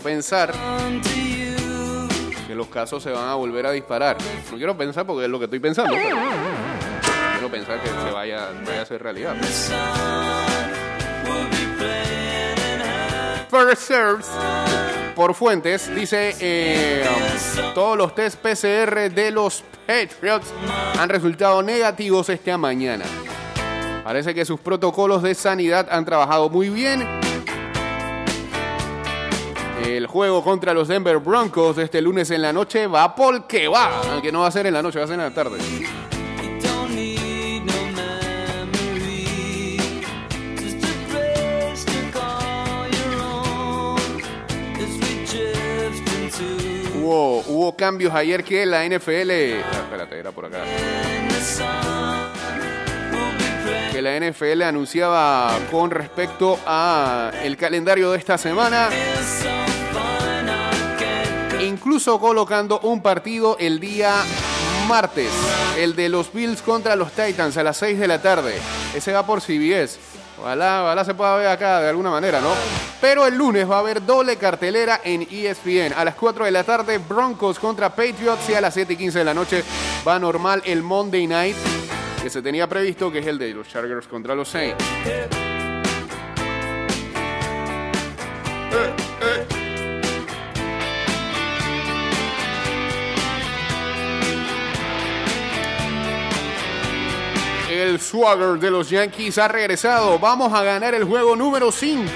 Pensar 0.00 0.52
que 2.46 2.54
los 2.54 2.68
casos 2.68 3.02
se 3.02 3.10
van 3.10 3.28
a 3.28 3.34
volver 3.34 3.66
a 3.66 3.72
disparar. 3.72 4.16
No 4.50 4.56
quiero 4.56 4.76
pensar 4.76 5.06
porque 5.06 5.24
es 5.24 5.30
lo 5.30 5.38
que 5.38 5.46
estoy 5.46 5.58
pensando, 5.58 5.92
pero 5.92 6.16
quiero 7.32 7.50
pensar 7.50 7.80
que 7.82 7.88
se 7.88 8.10
vaya, 8.12 8.48
vaya 8.64 8.82
a 8.82 8.86
ser 8.86 9.02
realidad. 9.02 9.36
Por 15.14 15.34
fuentes, 15.34 15.94
dice 15.94 16.36
eh, 16.40 17.04
todos 17.74 17.98
los 17.98 18.14
test 18.14 18.38
PCR 18.38 19.10
de 19.10 19.30
los 19.32 19.64
Patriots 19.86 20.52
han 20.98 21.08
resultado 21.08 21.62
negativos 21.62 22.28
esta 22.28 22.56
mañana. 22.56 23.04
Parece 24.04 24.34
que 24.34 24.44
sus 24.44 24.60
protocolos 24.60 25.22
de 25.22 25.34
sanidad 25.34 25.88
han 25.90 26.04
trabajado 26.04 26.48
muy 26.48 26.68
bien. 26.70 27.27
El 29.88 30.06
juego 30.06 30.44
contra 30.44 30.74
los 30.74 30.86
Denver 30.86 31.16
Broncos 31.16 31.78
este 31.78 32.02
lunes 32.02 32.30
en 32.30 32.42
la 32.42 32.52
noche 32.52 32.86
va 32.86 33.14
porque 33.14 33.68
va. 33.68 34.02
Aunque 34.12 34.30
no 34.30 34.40
va 34.40 34.48
a 34.48 34.50
ser 34.50 34.66
en 34.66 34.74
la 34.74 34.82
noche, 34.82 34.98
va 34.98 35.06
a 35.06 35.08
ser 35.08 35.14
en 35.14 35.24
la 35.24 35.34
tarde. 35.34 35.58
Hubo, 47.02 47.74
cambios 47.74 48.14
ayer 48.14 48.44
que 48.44 48.66
la 48.66 48.84
NFL. 48.84 49.30
Ah, 49.64 49.80
espérate, 49.84 50.18
era 50.18 50.30
por 50.30 50.44
acá. 50.44 50.58
Que 53.90 54.02
la 54.02 54.20
NFL 54.20 54.62
anunciaba 54.62 55.58
con 55.70 55.90
respecto 55.90 56.58
a 56.66 57.32
el 57.42 57.56
calendario 57.56 58.12
de 58.12 58.18
esta 58.18 58.36
semana. 58.36 58.90
Incluso 61.88 62.20
colocando 62.20 62.80
un 62.80 63.00
partido 63.00 63.56
el 63.58 63.80
día 63.80 64.22
martes, 64.86 65.30
el 65.78 65.96
de 65.96 66.10
los 66.10 66.30
Bills 66.30 66.60
contra 66.60 66.94
los 66.94 67.12
Titans 67.12 67.56
a 67.56 67.62
las 67.62 67.78
6 67.78 67.98
de 67.98 68.06
la 68.06 68.20
tarde. 68.20 68.58
Ese 68.94 69.10
va 69.10 69.24
por 69.24 69.40
CBS. 69.40 69.98
Ojalá, 70.38 70.82
ojalá 70.82 71.02
se 71.06 71.14
pueda 71.14 71.34
ver 71.36 71.46
acá 71.46 71.80
de 71.80 71.88
alguna 71.88 72.10
manera, 72.10 72.42
¿no? 72.42 72.50
Pero 73.00 73.26
el 73.26 73.38
lunes 73.38 73.68
va 73.68 73.76
a 73.76 73.78
haber 73.78 74.04
doble 74.04 74.36
cartelera 74.36 75.00
en 75.02 75.22
ESPN. 75.30 75.94
A 75.96 76.04
las 76.04 76.14
4 76.14 76.44
de 76.44 76.50
la 76.50 76.62
tarde, 76.62 76.98
Broncos 76.98 77.58
contra 77.58 77.88
Patriots 77.88 78.50
y 78.50 78.54
a 78.54 78.60
las 78.60 78.74
7 78.74 78.92
y 78.92 78.96
15 78.96 79.20
de 79.20 79.24
la 79.24 79.32
noche 79.32 79.64
va 80.06 80.18
normal 80.18 80.60
el 80.66 80.82
Monday 80.82 81.26
Night 81.26 81.56
que 82.22 82.28
se 82.28 82.42
tenía 82.42 82.66
previsto, 82.66 83.10
que 83.10 83.20
es 83.20 83.26
el 83.26 83.38
de 83.38 83.54
los 83.54 83.66
Chargers 83.66 84.06
contra 84.06 84.34
los 84.34 84.50
Saints. 84.50 84.84
El 97.88 98.00
swagger 98.00 98.58
de 98.58 98.70
los 98.70 98.90
Yankees 98.90 99.38
ha 99.38 99.48
regresado. 99.48 100.18
Vamos 100.18 100.52
a 100.52 100.62
ganar 100.62 100.94
el 100.94 101.04
juego 101.04 101.34
número 101.34 101.72
5. 101.72 102.06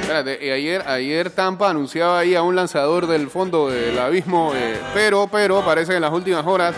Espérate, 0.00 0.38
y 0.46 0.48
ayer, 0.48 0.82
ayer 0.88 1.28
Tampa 1.28 1.68
anunciaba 1.68 2.20
ahí 2.20 2.34
a 2.34 2.40
un 2.40 2.56
lanzador 2.56 3.06
del 3.06 3.28
fondo 3.28 3.68
del 3.68 3.98
abismo, 3.98 4.52
eh, 4.54 4.80
pero, 4.94 5.28
pero 5.30 5.62
parece 5.62 5.90
que 5.90 5.96
en 5.96 6.02
las 6.02 6.12
últimas 6.12 6.46
horas 6.46 6.74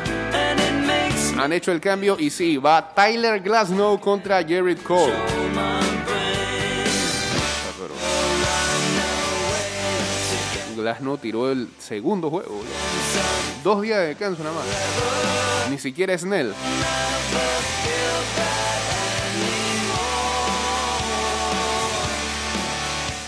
han 1.39 1.53
hecho 1.53 1.71
el 1.71 1.81
cambio 1.81 2.17
y 2.19 2.31
sí, 2.31 2.57
va 2.57 2.93
Tyler 2.93 3.41
Glasnow 3.41 4.01
contra 4.01 4.43
Jared 4.43 4.79
Cole. 4.83 5.76
Glasnow 10.87 11.19
tiró 11.19 11.51
el 11.51 11.69
segundo 11.81 12.31
juego. 12.31 12.63
Dos 13.65 13.83
días 13.83 13.99
de 13.99 14.07
descanso 14.07 14.45
nada 14.45 14.55
más. 14.55 14.65
Ni 15.69 15.79
siquiera 15.79 16.17
Snell. 16.17 16.55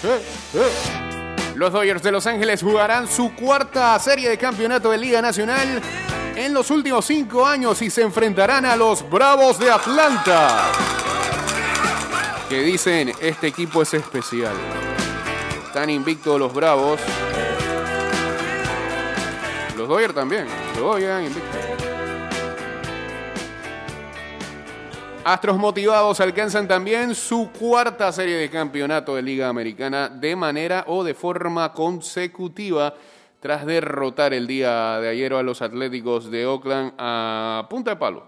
Eh. 0.05 0.23
Los 1.57 1.73
Dodgers 1.73 2.01
de 2.01 2.13
Los 2.13 2.29
Ángeles 2.29 2.63
jugarán 2.63 3.09
su 3.09 3.35
cuarta 3.35 3.99
serie 3.99 4.29
de 4.29 4.39
campeonato 4.39 4.93
de 4.93 4.99
Liga 4.99 5.21
Nacional 5.21 5.83
en 6.37 6.55
los 6.55 6.71
últimos 6.71 7.07
cinco 7.07 7.45
años 7.45 7.83
y 7.83 7.91
se 7.91 8.03
enfrentarán 8.03 8.67
a 8.67 8.77
los 8.77 9.11
Bravos 9.11 9.59
de 9.59 9.69
Atlanta. 9.69 10.71
Que 12.49 12.63
dicen, 12.63 13.13
este 13.21 13.49
equipo 13.49 13.83
es 13.83 13.95
especial. 13.95 14.55
Están 15.67 15.91
invictos 15.91 16.39
los 16.39 16.55
Bravos. 16.55 17.01
Los 19.79 19.89
Dodgers 19.89 20.13
también. 20.13 20.47
Los. 20.77 21.01
Astros 25.25 25.57
motivados 25.57 26.19
alcanzan 26.19 26.67
también 26.67 27.15
su 27.15 27.51
cuarta 27.57 28.11
serie 28.11 28.37
de 28.39 28.51
campeonato 28.51 29.15
de 29.15 29.23
Liga 29.23 29.49
Americana 29.49 30.09
de 30.09 30.35
manera 30.35 30.85
o 30.89 31.05
de 31.05 31.15
forma 31.15 31.73
consecutiva 31.73 32.95
tras 33.39 33.65
derrotar 33.67 34.35
el 34.35 34.49
día 34.49 34.99
de 34.99 35.11
ayer 35.11 35.33
a 35.35 35.45
los 35.45 35.63
Atléticos 35.63 36.29
de 36.29 36.45
Oakland 36.45 36.95
a 36.99 37.69
punta 37.71 37.91
de 37.93 37.97
palo. 37.97 38.27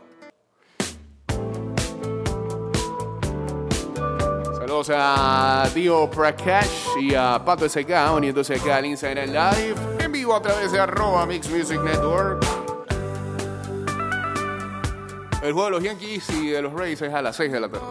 Saludos 4.57 4.93
a 4.95 5.69
Dio 5.75 6.09
Prakash 6.09 6.97
y 7.01 7.13
a 7.17 7.43
Pato 7.45 7.69
SK 7.69 7.91
uniéndose 8.15 8.55
acá 8.55 8.77
al 8.77 8.87
Instagram 8.87 9.31
Live 9.31 10.00
vivo 10.21 10.37
a 10.37 10.43
través 10.43 10.71
de 10.71 10.79
arroba 10.79 11.25
Mix 11.25 11.49
Music 11.49 11.81
Network. 11.81 12.45
El 15.43 15.55
juego 15.55 15.65
de 15.65 15.71
los 15.71 15.83
Yankees 15.83 16.29
y 16.29 16.49
de 16.49 16.61
los 16.61 16.75
Rays 16.75 17.01
es 17.01 17.15
a 17.15 17.23
las 17.23 17.37
6 17.37 17.51
de 17.51 17.61
la 17.61 17.71
tarde. 17.71 17.87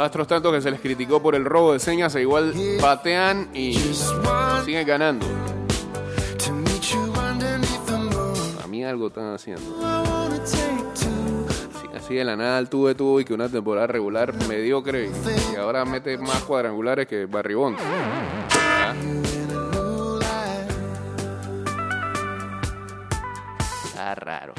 Astros 0.00 0.26
tanto 0.26 0.50
que 0.50 0.62
se 0.62 0.70
les 0.70 0.80
criticó 0.80 1.20
por 1.20 1.34
el 1.34 1.44
robo 1.44 1.74
de 1.74 1.78
señas, 1.78 2.14
e 2.14 2.22
igual 2.22 2.54
batean 2.80 3.50
y 3.52 3.74
siguen 4.64 4.86
ganando. 4.86 5.26
A 8.64 8.66
mí 8.66 8.82
algo 8.82 9.08
están 9.08 9.34
haciendo. 9.34 9.62
I 9.62 10.08
wanna 10.08 10.38
take 10.38 10.82
two. 10.94 11.46
Sí, 11.80 11.88
Así 11.94 12.14
de 12.14 12.24
la 12.24 12.34
nada 12.34 12.58
el 12.58 12.70
tuve 12.70 12.94
tuvo 12.94 13.20
y 13.20 13.26
que 13.26 13.34
una 13.34 13.50
temporada 13.50 13.88
regular 13.88 14.32
mediocre 14.48 15.10
y 15.52 15.56
ahora 15.56 15.84
mete 15.84 16.16
más 16.16 16.44
cuadrangulares 16.44 17.06
que 17.06 17.26
Barribón. 17.26 17.76
Ah. 17.78 18.94
Está 23.84 24.14
raro. 24.14 24.54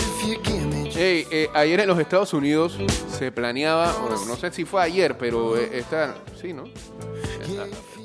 If 0.00 0.26
you 0.26 0.42
give 0.42 0.66
me 0.66 0.86
just 0.86 0.96
Hey, 0.96 1.28
eh, 1.30 1.48
ayer 1.54 1.78
en 1.78 1.86
los 1.86 2.00
Estados 2.00 2.34
Unidos 2.34 2.76
se 3.16 3.30
planeaba, 3.30 3.92
bueno, 4.00 4.26
no 4.26 4.34
sé 4.34 4.50
si 4.50 4.64
fue 4.64 4.82
ayer, 4.82 5.16
pero 5.16 5.56
eh, 5.56 5.78
esta, 5.78 6.16
sí, 6.40 6.52
¿no? 6.52 6.64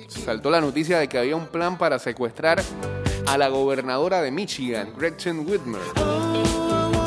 Saltó 0.08 0.52
la 0.52 0.62
noticia 0.62 1.00
de 1.00 1.08
que 1.08 1.18
había 1.18 1.36
un 1.36 1.48
plan 1.48 1.76
para 1.76 1.98
secuestrar 1.98 2.62
a 3.26 3.36
la 3.36 3.48
gobernadora 3.48 4.22
de 4.22 4.30
Michigan, 4.30 4.94
Gretchen 4.96 5.40
Whitmer. 5.40 6.19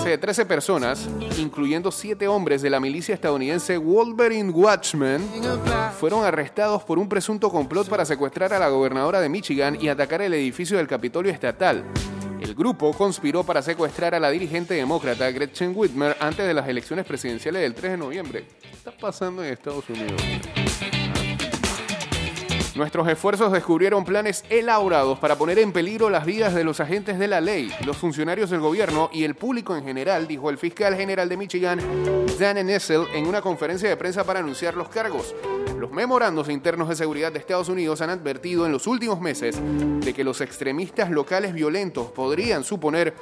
Sea, 0.02 0.18
13 0.18 0.46
personas, 0.46 1.08
incluyendo 1.38 1.92
7 1.92 2.26
hombres 2.26 2.60
de 2.60 2.70
la 2.70 2.80
milicia 2.80 3.14
estadounidense 3.14 3.76
Wolverine 3.76 4.50
Watchmen, 4.50 5.22
fueron 6.00 6.24
arrestados 6.24 6.82
por 6.82 6.98
un 6.98 7.08
presunto 7.08 7.50
complot 7.50 7.88
para 7.88 8.04
secuestrar 8.04 8.52
a 8.52 8.58
la 8.58 8.68
gobernadora 8.68 9.20
de 9.20 9.28
Michigan 9.28 9.78
y 9.80 9.86
atacar 9.86 10.20
el 10.22 10.34
edificio 10.34 10.76
del 10.76 10.88
Capitolio 10.88 11.30
Estatal. 11.30 11.84
El 12.40 12.56
grupo 12.56 12.92
conspiró 12.92 13.44
para 13.44 13.62
secuestrar 13.62 14.16
a 14.16 14.20
la 14.20 14.30
dirigente 14.30 14.74
demócrata 14.74 15.30
Gretchen 15.30 15.72
Whitmer 15.72 16.16
antes 16.18 16.48
de 16.48 16.54
las 16.54 16.68
elecciones 16.68 17.06
presidenciales 17.06 17.62
del 17.62 17.74
3 17.74 17.92
de 17.92 17.98
noviembre. 17.98 18.44
¿Qué 18.60 18.76
está 18.76 18.90
pasando 18.90 19.44
en 19.44 19.52
Estados 19.52 19.88
Unidos? 19.88 20.20
Nuestros 22.74 23.06
esfuerzos 23.06 23.52
descubrieron 23.52 24.04
planes 24.04 24.44
elaborados 24.48 25.18
para 25.18 25.36
poner 25.36 25.58
en 25.58 25.72
peligro 25.72 26.08
las 26.08 26.24
vidas 26.24 26.54
de 26.54 26.64
los 26.64 26.80
agentes 26.80 27.18
de 27.18 27.28
la 27.28 27.42
ley, 27.42 27.70
los 27.84 27.98
funcionarios 27.98 28.48
del 28.48 28.60
gobierno 28.60 29.10
y 29.12 29.24
el 29.24 29.34
público 29.34 29.76
en 29.76 29.84
general, 29.84 30.26
dijo 30.26 30.48
el 30.48 30.56
fiscal 30.56 30.94
general 30.94 31.28
de 31.28 31.36
Michigan, 31.36 31.80
Dan 32.38 32.64
Nessel, 32.66 33.04
en 33.12 33.26
una 33.26 33.42
conferencia 33.42 33.90
de 33.90 33.96
prensa 33.98 34.24
para 34.24 34.40
anunciar 34.40 34.74
los 34.74 34.88
cargos. 34.88 35.34
Los 35.78 35.90
memorandos 35.90 36.48
internos 36.48 36.88
de 36.88 36.96
seguridad 36.96 37.30
de 37.30 37.40
Estados 37.40 37.68
Unidos 37.68 38.00
han 38.00 38.08
advertido 38.08 38.64
en 38.64 38.72
los 38.72 38.86
últimos 38.86 39.20
meses 39.20 39.60
de 39.60 40.14
que 40.14 40.24
los 40.24 40.40
extremistas 40.40 41.10
locales 41.10 41.52
violentos 41.52 42.10
podrían 42.12 42.64
suponer 42.64 43.12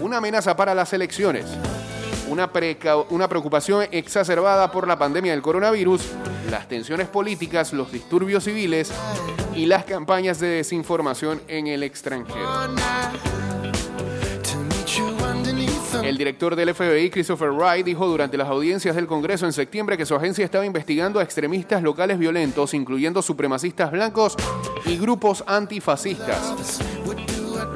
una 0.00 0.18
amenaza 0.18 0.54
para 0.54 0.74
las 0.74 0.92
elecciones 0.92 1.46
una, 2.32 2.50
una 3.10 3.28
preocupación 3.28 3.86
exacerbada 3.90 4.70
por 4.72 4.88
la 4.88 4.98
pandemia 4.98 5.32
del 5.32 5.42
coronavirus, 5.42 6.02
las 6.52 6.68
tensiones 6.68 7.08
políticas, 7.08 7.72
los 7.72 7.90
disturbios 7.90 8.44
civiles 8.44 8.92
y 9.56 9.64
las 9.64 9.84
campañas 9.84 10.38
de 10.38 10.48
desinformación 10.48 11.40
en 11.48 11.66
el 11.66 11.82
extranjero. 11.82 12.46
El 16.04 16.18
director 16.18 16.54
del 16.54 16.74
FBI, 16.74 17.10
Christopher 17.10 17.52
Wright, 17.52 17.86
dijo 17.86 18.06
durante 18.06 18.36
las 18.36 18.48
audiencias 18.48 18.94
del 18.94 19.06
Congreso 19.06 19.46
en 19.46 19.54
septiembre 19.54 19.96
que 19.96 20.04
su 20.04 20.14
agencia 20.14 20.44
estaba 20.44 20.66
investigando 20.66 21.20
a 21.20 21.22
extremistas 21.22 21.82
locales 21.82 22.18
violentos, 22.18 22.74
incluyendo 22.74 23.22
supremacistas 23.22 23.90
blancos 23.90 24.36
y 24.84 24.98
grupos 24.98 25.42
antifascistas. 25.46 26.82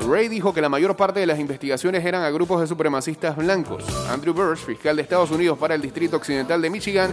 Ray 0.06 0.28
dijo 0.28 0.54
que 0.54 0.60
la 0.60 0.68
mayor 0.68 0.96
parte 0.96 1.18
de 1.18 1.26
las 1.26 1.40
investigaciones 1.40 2.04
eran 2.04 2.22
a 2.22 2.30
grupos 2.30 2.60
de 2.60 2.68
supremacistas 2.68 3.36
blancos. 3.36 3.84
Andrew 4.08 4.32
Burch, 4.32 4.58
fiscal 4.58 4.94
de 4.94 5.02
Estados 5.02 5.32
Unidos 5.32 5.58
para 5.58 5.74
el 5.74 5.82
Distrito 5.82 6.16
Occidental 6.16 6.62
de 6.62 6.70
Michigan, 6.70 7.12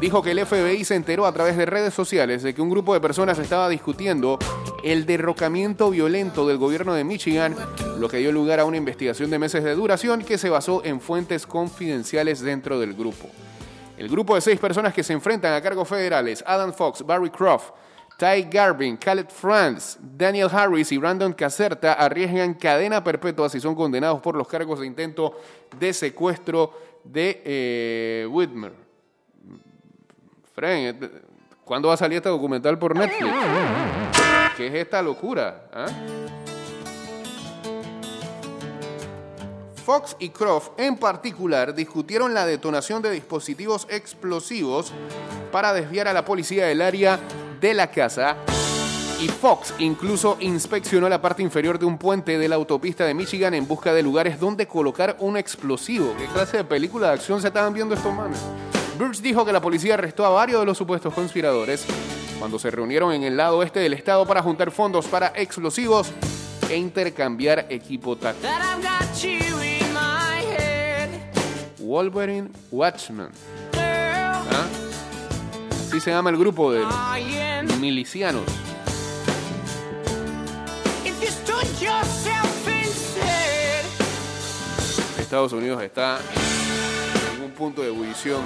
dijo 0.00 0.22
que 0.22 0.32
el 0.32 0.44
FBI 0.44 0.84
se 0.84 0.96
enteró 0.96 1.24
a 1.24 1.32
través 1.32 1.56
de 1.56 1.64
redes 1.64 1.94
sociales 1.94 2.42
de 2.42 2.54
que 2.54 2.60
un 2.60 2.68
grupo 2.68 2.92
de 2.92 3.00
personas 3.00 3.38
estaba 3.38 3.70
discutiendo 3.70 4.38
el 4.84 5.06
derrocamiento 5.06 5.90
violento 5.90 6.46
del 6.46 6.58
gobierno 6.58 6.92
de 6.92 7.04
Michigan, 7.04 7.56
lo 7.98 8.08
que 8.08 8.18
dio 8.18 8.30
lugar 8.32 8.60
a 8.60 8.66
una 8.66 8.76
investigación 8.76 9.30
de 9.30 9.38
meses 9.38 9.64
de 9.64 9.74
duración 9.74 10.22
que 10.22 10.36
se 10.36 10.50
basó 10.50 10.82
en 10.84 11.00
fuentes 11.00 11.46
confidenciales 11.46 12.40
dentro 12.40 12.78
del 12.78 12.92
grupo. 12.92 13.30
El 13.96 14.10
grupo 14.10 14.34
de 14.34 14.42
seis 14.42 14.60
personas 14.60 14.92
que 14.92 15.02
se 15.02 15.14
enfrentan 15.14 15.54
a 15.54 15.62
cargos 15.62 15.88
federales, 15.88 16.44
Adam 16.46 16.74
Fox, 16.74 17.04
Barry 17.06 17.30
Croft, 17.30 17.70
Ty 18.16 18.48
Garvin, 18.50 18.96
Khaled 18.96 19.28
Franz, 19.28 19.98
Daniel 20.00 20.48
Harris 20.50 20.90
y 20.90 20.96
Brandon 20.96 21.34
Caserta 21.34 21.92
arriesgan 21.92 22.54
cadena 22.54 23.04
perpetua 23.04 23.50
si 23.50 23.60
son 23.60 23.74
condenados 23.74 24.22
por 24.22 24.36
los 24.36 24.48
cargos 24.48 24.80
de 24.80 24.86
intento 24.86 25.38
de 25.78 25.92
secuestro 25.92 26.72
de 27.04 27.42
eh, 27.44 28.28
Whitmer. 28.30 28.72
Eh, 30.62 30.94
¿cuándo 31.62 31.88
va 31.88 31.94
a 31.94 31.98
salir 31.98 32.16
este 32.16 32.30
documental 32.30 32.78
por 32.78 32.96
Netflix? 32.96 33.30
¿Qué 34.56 34.68
es 34.68 34.74
esta 34.74 35.02
locura? 35.02 35.68
Ah? 35.70 35.86
Fox 39.84 40.16
y 40.18 40.30
Croft 40.30 40.70
en 40.78 40.96
particular 40.96 41.74
discutieron 41.74 42.32
la 42.32 42.46
detonación 42.46 43.02
de 43.02 43.10
dispositivos 43.10 43.86
explosivos 43.90 44.92
para 45.52 45.74
desviar 45.74 46.08
a 46.08 46.14
la 46.14 46.24
policía 46.24 46.66
del 46.66 46.80
área 46.80 47.20
de 47.60 47.74
la 47.74 47.90
casa. 47.90 48.36
Y 49.20 49.28
Fox 49.28 49.72
incluso 49.78 50.36
inspeccionó 50.40 51.08
la 51.08 51.22
parte 51.22 51.42
inferior 51.42 51.78
de 51.78 51.86
un 51.86 51.96
puente 51.96 52.38
de 52.38 52.48
la 52.48 52.56
autopista 52.56 53.04
de 53.04 53.14
Michigan 53.14 53.54
en 53.54 53.66
busca 53.66 53.94
de 53.94 54.02
lugares 54.02 54.38
donde 54.38 54.66
colocar 54.66 55.16
un 55.20 55.36
explosivo. 55.36 56.14
¿Qué 56.18 56.26
clase 56.26 56.58
de 56.58 56.64
película 56.64 57.08
de 57.08 57.14
acción 57.14 57.40
se 57.40 57.48
estaban 57.48 57.72
viendo 57.72 57.94
estos 57.94 58.12
manes? 58.12 58.38
Burks 58.98 59.22
dijo 59.22 59.44
que 59.44 59.52
la 59.52 59.60
policía 59.60 59.94
arrestó 59.94 60.24
a 60.26 60.30
varios 60.30 60.60
de 60.60 60.66
los 60.66 60.76
supuestos 60.76 61.14
conspiradores 61.14 61.86
cuando 62.38 62.58
se 62.58 62.70
reunieron 62.70 63.12
en 63.12 63.22
el 63.22 63.36
lado 63.36 63.62
este 63.62 63.80
del 63.80 63.94
estado 63.94 64.26
para 64.26 64.42
juntar 64.42 64.70
fondos 64.70 65.06
para 65.06 65.28
explosivos 65.34 66.12
e 66.68 66.76
intercambiar 66.76 67.66
equipo 67.70 68.16
táctico. 68.16 68.52
Wolverine 71.78 72.50
Watchman. 72.70 73.30
Así 75.96 76.04
se 76.04 76.10
llama 76.10 76.28
el 76.28 76.36
grupo 76.36 76.70
de 76.70 76.84
milicianos. 77.80 78.42
Estados 85.18 85.54
Unidos 85.54 85.82
está 85.82 86.18
en 87.34 87.44
un 87.44 87.50
punto 87.52 87.80
de 87.80 87.88
ebullición 87.88 88.42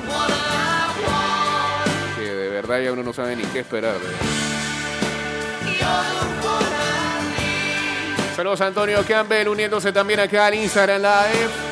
que 2.16 2.22
de 2.22 2.50
verdad 2.50 2.82
ya 2.82 2.92
uno 2.92 3.02
no 3.02 3.12
sabe 3.12 3.34
ni 3.34 3.42
qué 3.42 3.58
esperar. 3.58 3.96
Saludos 8.36 8.60
a 8.60 8.66
Antonio 8.68 9.04
Campbell 9.08 9.48
uniéndose 9.48 9.90
también 9.90 10.20
acá 10.20 10.46
al 10.46 10.54
Instagram 10.54 11.02
Live. 11.02 11.69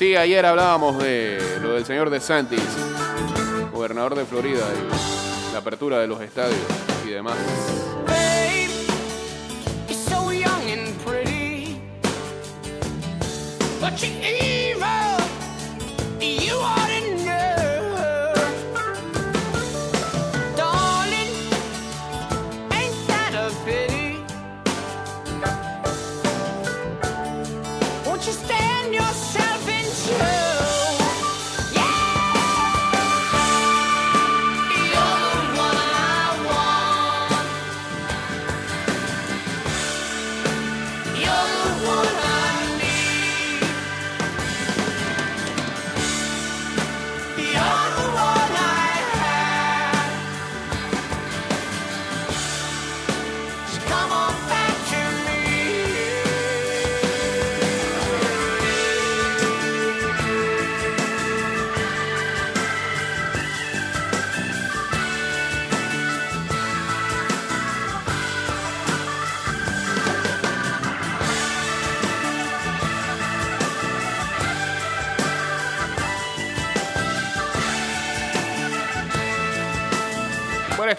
Sí, 0.00 0.16
ayer 0.16 0.46
hablábamos 0.46 0.96
de 0.96 1.38
lo 1.60 1.74
del 1.74 1.84
señor 1.84 2.08
DeSantis, 2.08 2.62
gobernador 3.70 4.14
de 4.14 4.24
Florida, 4.24 4.64
y 4.72 5.52
la 5.52 5.58
apertura 5.58 5.98
de 5.98 6.06
los 6.06 6.22
estadios 6.22 6.56
y 7.06 7.10
demás. 7.10 7.36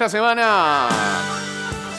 Esta 0.04 0.18
semana 0.18 0.88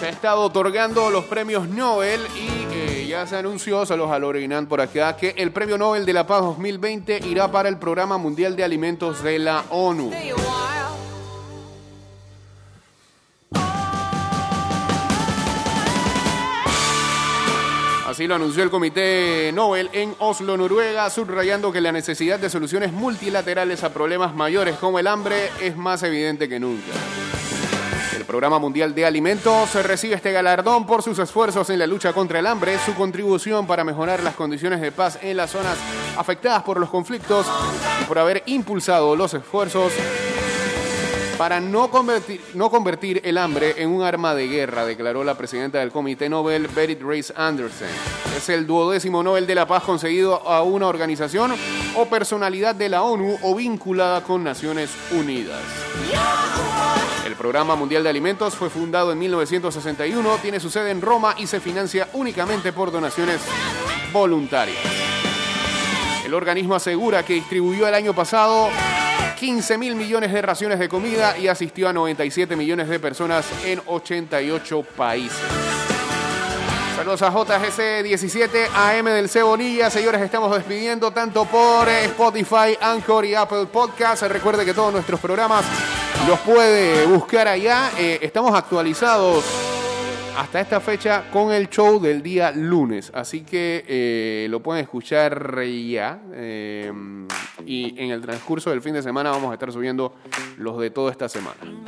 se 0.00 0.06
ha 0.06 0.08
estado 0.08 0.40
otorgando 0.40 1.08
los 1.08 1.24
premios 1.26 1.68
Nobel 1.68 2.20
y 2.34 2.66
eh, 2.74 3.06
ya 3.08 3.28
se 3.28 3.36
anunció, 3.36 3.86
se 3.86 3.96
los 3.96 4.10
original 4.10 4.66
por 4.66 4.80
acá, 4.80 5.16
que 5.16 5.36
el 5.38 5.52
premio 5.52 5.78
Nobel 5.78 6.04
de 6.04 6.12
la 6.12 6.26
Paz 6.26 6.40
2020 6.40 7.20
irá 7.28 7.52
para 7.52 7.68
el 7.68 7.78
Programa 7.78 8.18
Mundial 8.18 8.56
de 8.56 8.64
Alimentos 8.64 9.22
de 9.22 9.38
la 9.38 9.66
ONU. 9.70 10.10
Así 18.08 18.26
lo 18.26 18.34
anunció 18.34 18.64
el 18.64 18.70
Comité 18.70 19.52
Nobel 19.54 19.90
en 19.92 20.16
Oslo, 20.18 20.56
Noruega, 20.56 21.08
subrayando 21.08 21.70
que 21.70 21.80
la 21.80 21.92
necesidad 21.92 22.40
de 22.40 22.50
soluciones 22.50 22.92
multilaterales 22.92 23.84
a 23.84 23.94
problemas 23.94 24.34
mayores 24.34 24.74
como 24.78 24.98
el 24.98 25.06
hambre 25.06 25.50
es 25.60 25.76
más 25.76 26.02
evidente 26.02 26.48
que 26.48 26.58
nunca. 26.58 26.90
Programa 28.32 28.58
Mundial 28.58 28.94
de 28.94 29.04
Alimentos 29.04 29.74
recibe 29.84 30.14
este 30.14 30.32
galardón 30.32 30.86
por 30.86 31.02
sus 31.02 31.18
esfuerzos 31.18 31.68
en 31.68 31.78
la 31.78 31.86
lucha 31.86 32.14
contra 32.14 32.38
el 32.38 32.46
hambre, 32.46 32.78
su 32.78 32.94
contribución 32.94 33.66
para 33.66 33.84
mejorar 33.84 34.22
las 34.22 34.34
condiciones 34.36 34.80
de 34.80 34.90
paz 34.90 35.18
en 35.20 35.36
las 35.36 35.50
zonas 35.50 35.76
afectadas 36.16 36.62
por 36.62 36.80
los 36.80 36.88
conflictos 36.88 37.46
y 38.00 38.04
por 38.06 38.18
haber 38.18 38.42
impulsado 38.46 39.14
los 39.16 39.34
esfuerzos 39.34 39.92
Para 41.36 41.60
no 41.60 41.90
convertir, 41.90 42.40
no 42.54 42.70
convertir 42.70 43.20
el 43.22 43.36
hambre 43.36 43.74
en 43.76 43.90
un 43.90 44.02
arma 44.02 44.34
de 44.34 44.48
guerra, 44.48 44.86
declaró 44.86 45.24
la 45.24 45.36
presidenta 45.36 45.80
del 45.80 45.92
Comité 45.92 46.30
Nobel, 46.30 46.68
Berit 46.68 47.02
Reiss 47.02 47.34
Anderson. 47.36 47.88
Es 48.34 48.48
el 48.48 48.66
duodécimo 48.66 49.22
Nobel 49.22 49.46
de 49.46 49.56
la 49.56 49.66
Paz 49.66 49.82
concedido 49.82 50.48
a 50.48 50.62
una 50.62 50.86
organización 50.86 51.52
o 51.96 52.06
personalidad 52.06 52.74
de 52.74 52.88
la 52.88 53.02
ONU 53.02 53.36
o 53.42 53.54
vinculada 53.54 54.22
con 54.22 54.42
Naciones 54.42 54.88
Unidas. 55.10 55.60
El 57.32 57.38
Programa 57.38 57.76
Mundial 57.76 58.02
de 58.02 58.10
Alimentos 58.10 58.54
fue 58.54 58.68
fundado 58.68 59.10
en 59.10 59.18
1961, 59.18 60.36
tiene 60.42 60.60
su 60.60 60.68
sede 60.68 60.90
en 60.90 61.00
Roma 61.00 61.34
y 61.38 61.46
se 61.46 61.60
financia 61.60 62.06
únicamente 62.12 62.74
por 62.74 62.92
donaciones 62.92 63.40
voluntarias. 64.12 64.76
El 66.26 66.34
organismo 66.34 66.74
asegura 66.74 67.22
que 67.22 67.32
distribuyó 67.32 67.88
el 67.88 67.94
año 67.94 68.12
pasado 68.12 68.68
15 69.40 69.78
mil 69.78 69.94
millones 69.94 70.30
de 70.30 70.42
raciones 70.42 70.78
de 70.78 70.90
comida 70.90 71.38
y 71.38 71.48
asistió 71.48 71.88
a 71.88 71.94
97 71.94 72.54
millones 72.54 72.90
de 72.90 73.00
personas 73.00 73.46
en 73.64 73.80
88 73.86 74.82
países. 74.94 75.40
Saludos 77.02 77.22
a 77.22 77.30
JGC 77.32 78.04
17 78.04 78.66
AM 78.76 79.06
del 79.06 79.28
Cebonilla. 79.28 79.90
Señores, 79.90 80.22
estamos 80.22 80.54
despidiendo 80.54 81.10
tanto 81.10 81.44
por 81.46 81.88
eh, 81.88 82.04
Spotify, 82.04 82.78
Anchor 82.80 83.24
y 83.24 83.34
Apple 83.34 83.66
Podcast. 83.66 84.22
Recuerde 84.22 84.64
que 84.64 84.72
todos 84.72 84.92
nuestros 84.92 85.18
programas 85.18 85.64
los 86.28 86.38
puede 86.38 87.04
buscar 87.06 87.48
allá. 87.48 87.90
Eh, 87.98 88.20
estamos 88.22 88.54
actualizados 88.54 89.44
hasta 90.38 90.60
esta 90.60 90.78
fecha 90.78 91.24
con 91.32 91.50
el 91.50 91.68
show 91.68 92.00
del 92.00 92.22
día 92.22 92.52
lunes. 92.52 93.10
Así 93.12 93.40
que 93.40 93.84
eh, 93.88 94.46
lo 94.48 94.62
pueden 94.62 94.84
escuchar 94.84 95.60
ya. 95.64 96.20
y 97.66 98.00
en 98.00 98.10
el 98.12 98.20
transcurso 98.20 98.70
del 98.70 98.80
fin 98.80 98.94
de 98.94 99.02
semana 99.02 99.32
vamos 99.32 99.50
a 99.50 99.54
estar 99.54 99.72
subiendo 99.72 100.14
los 100.56 100.78
de 100.78 100.90
toda 100.90 101.10
esta 101.10 101.28
semana. 101.28 101.82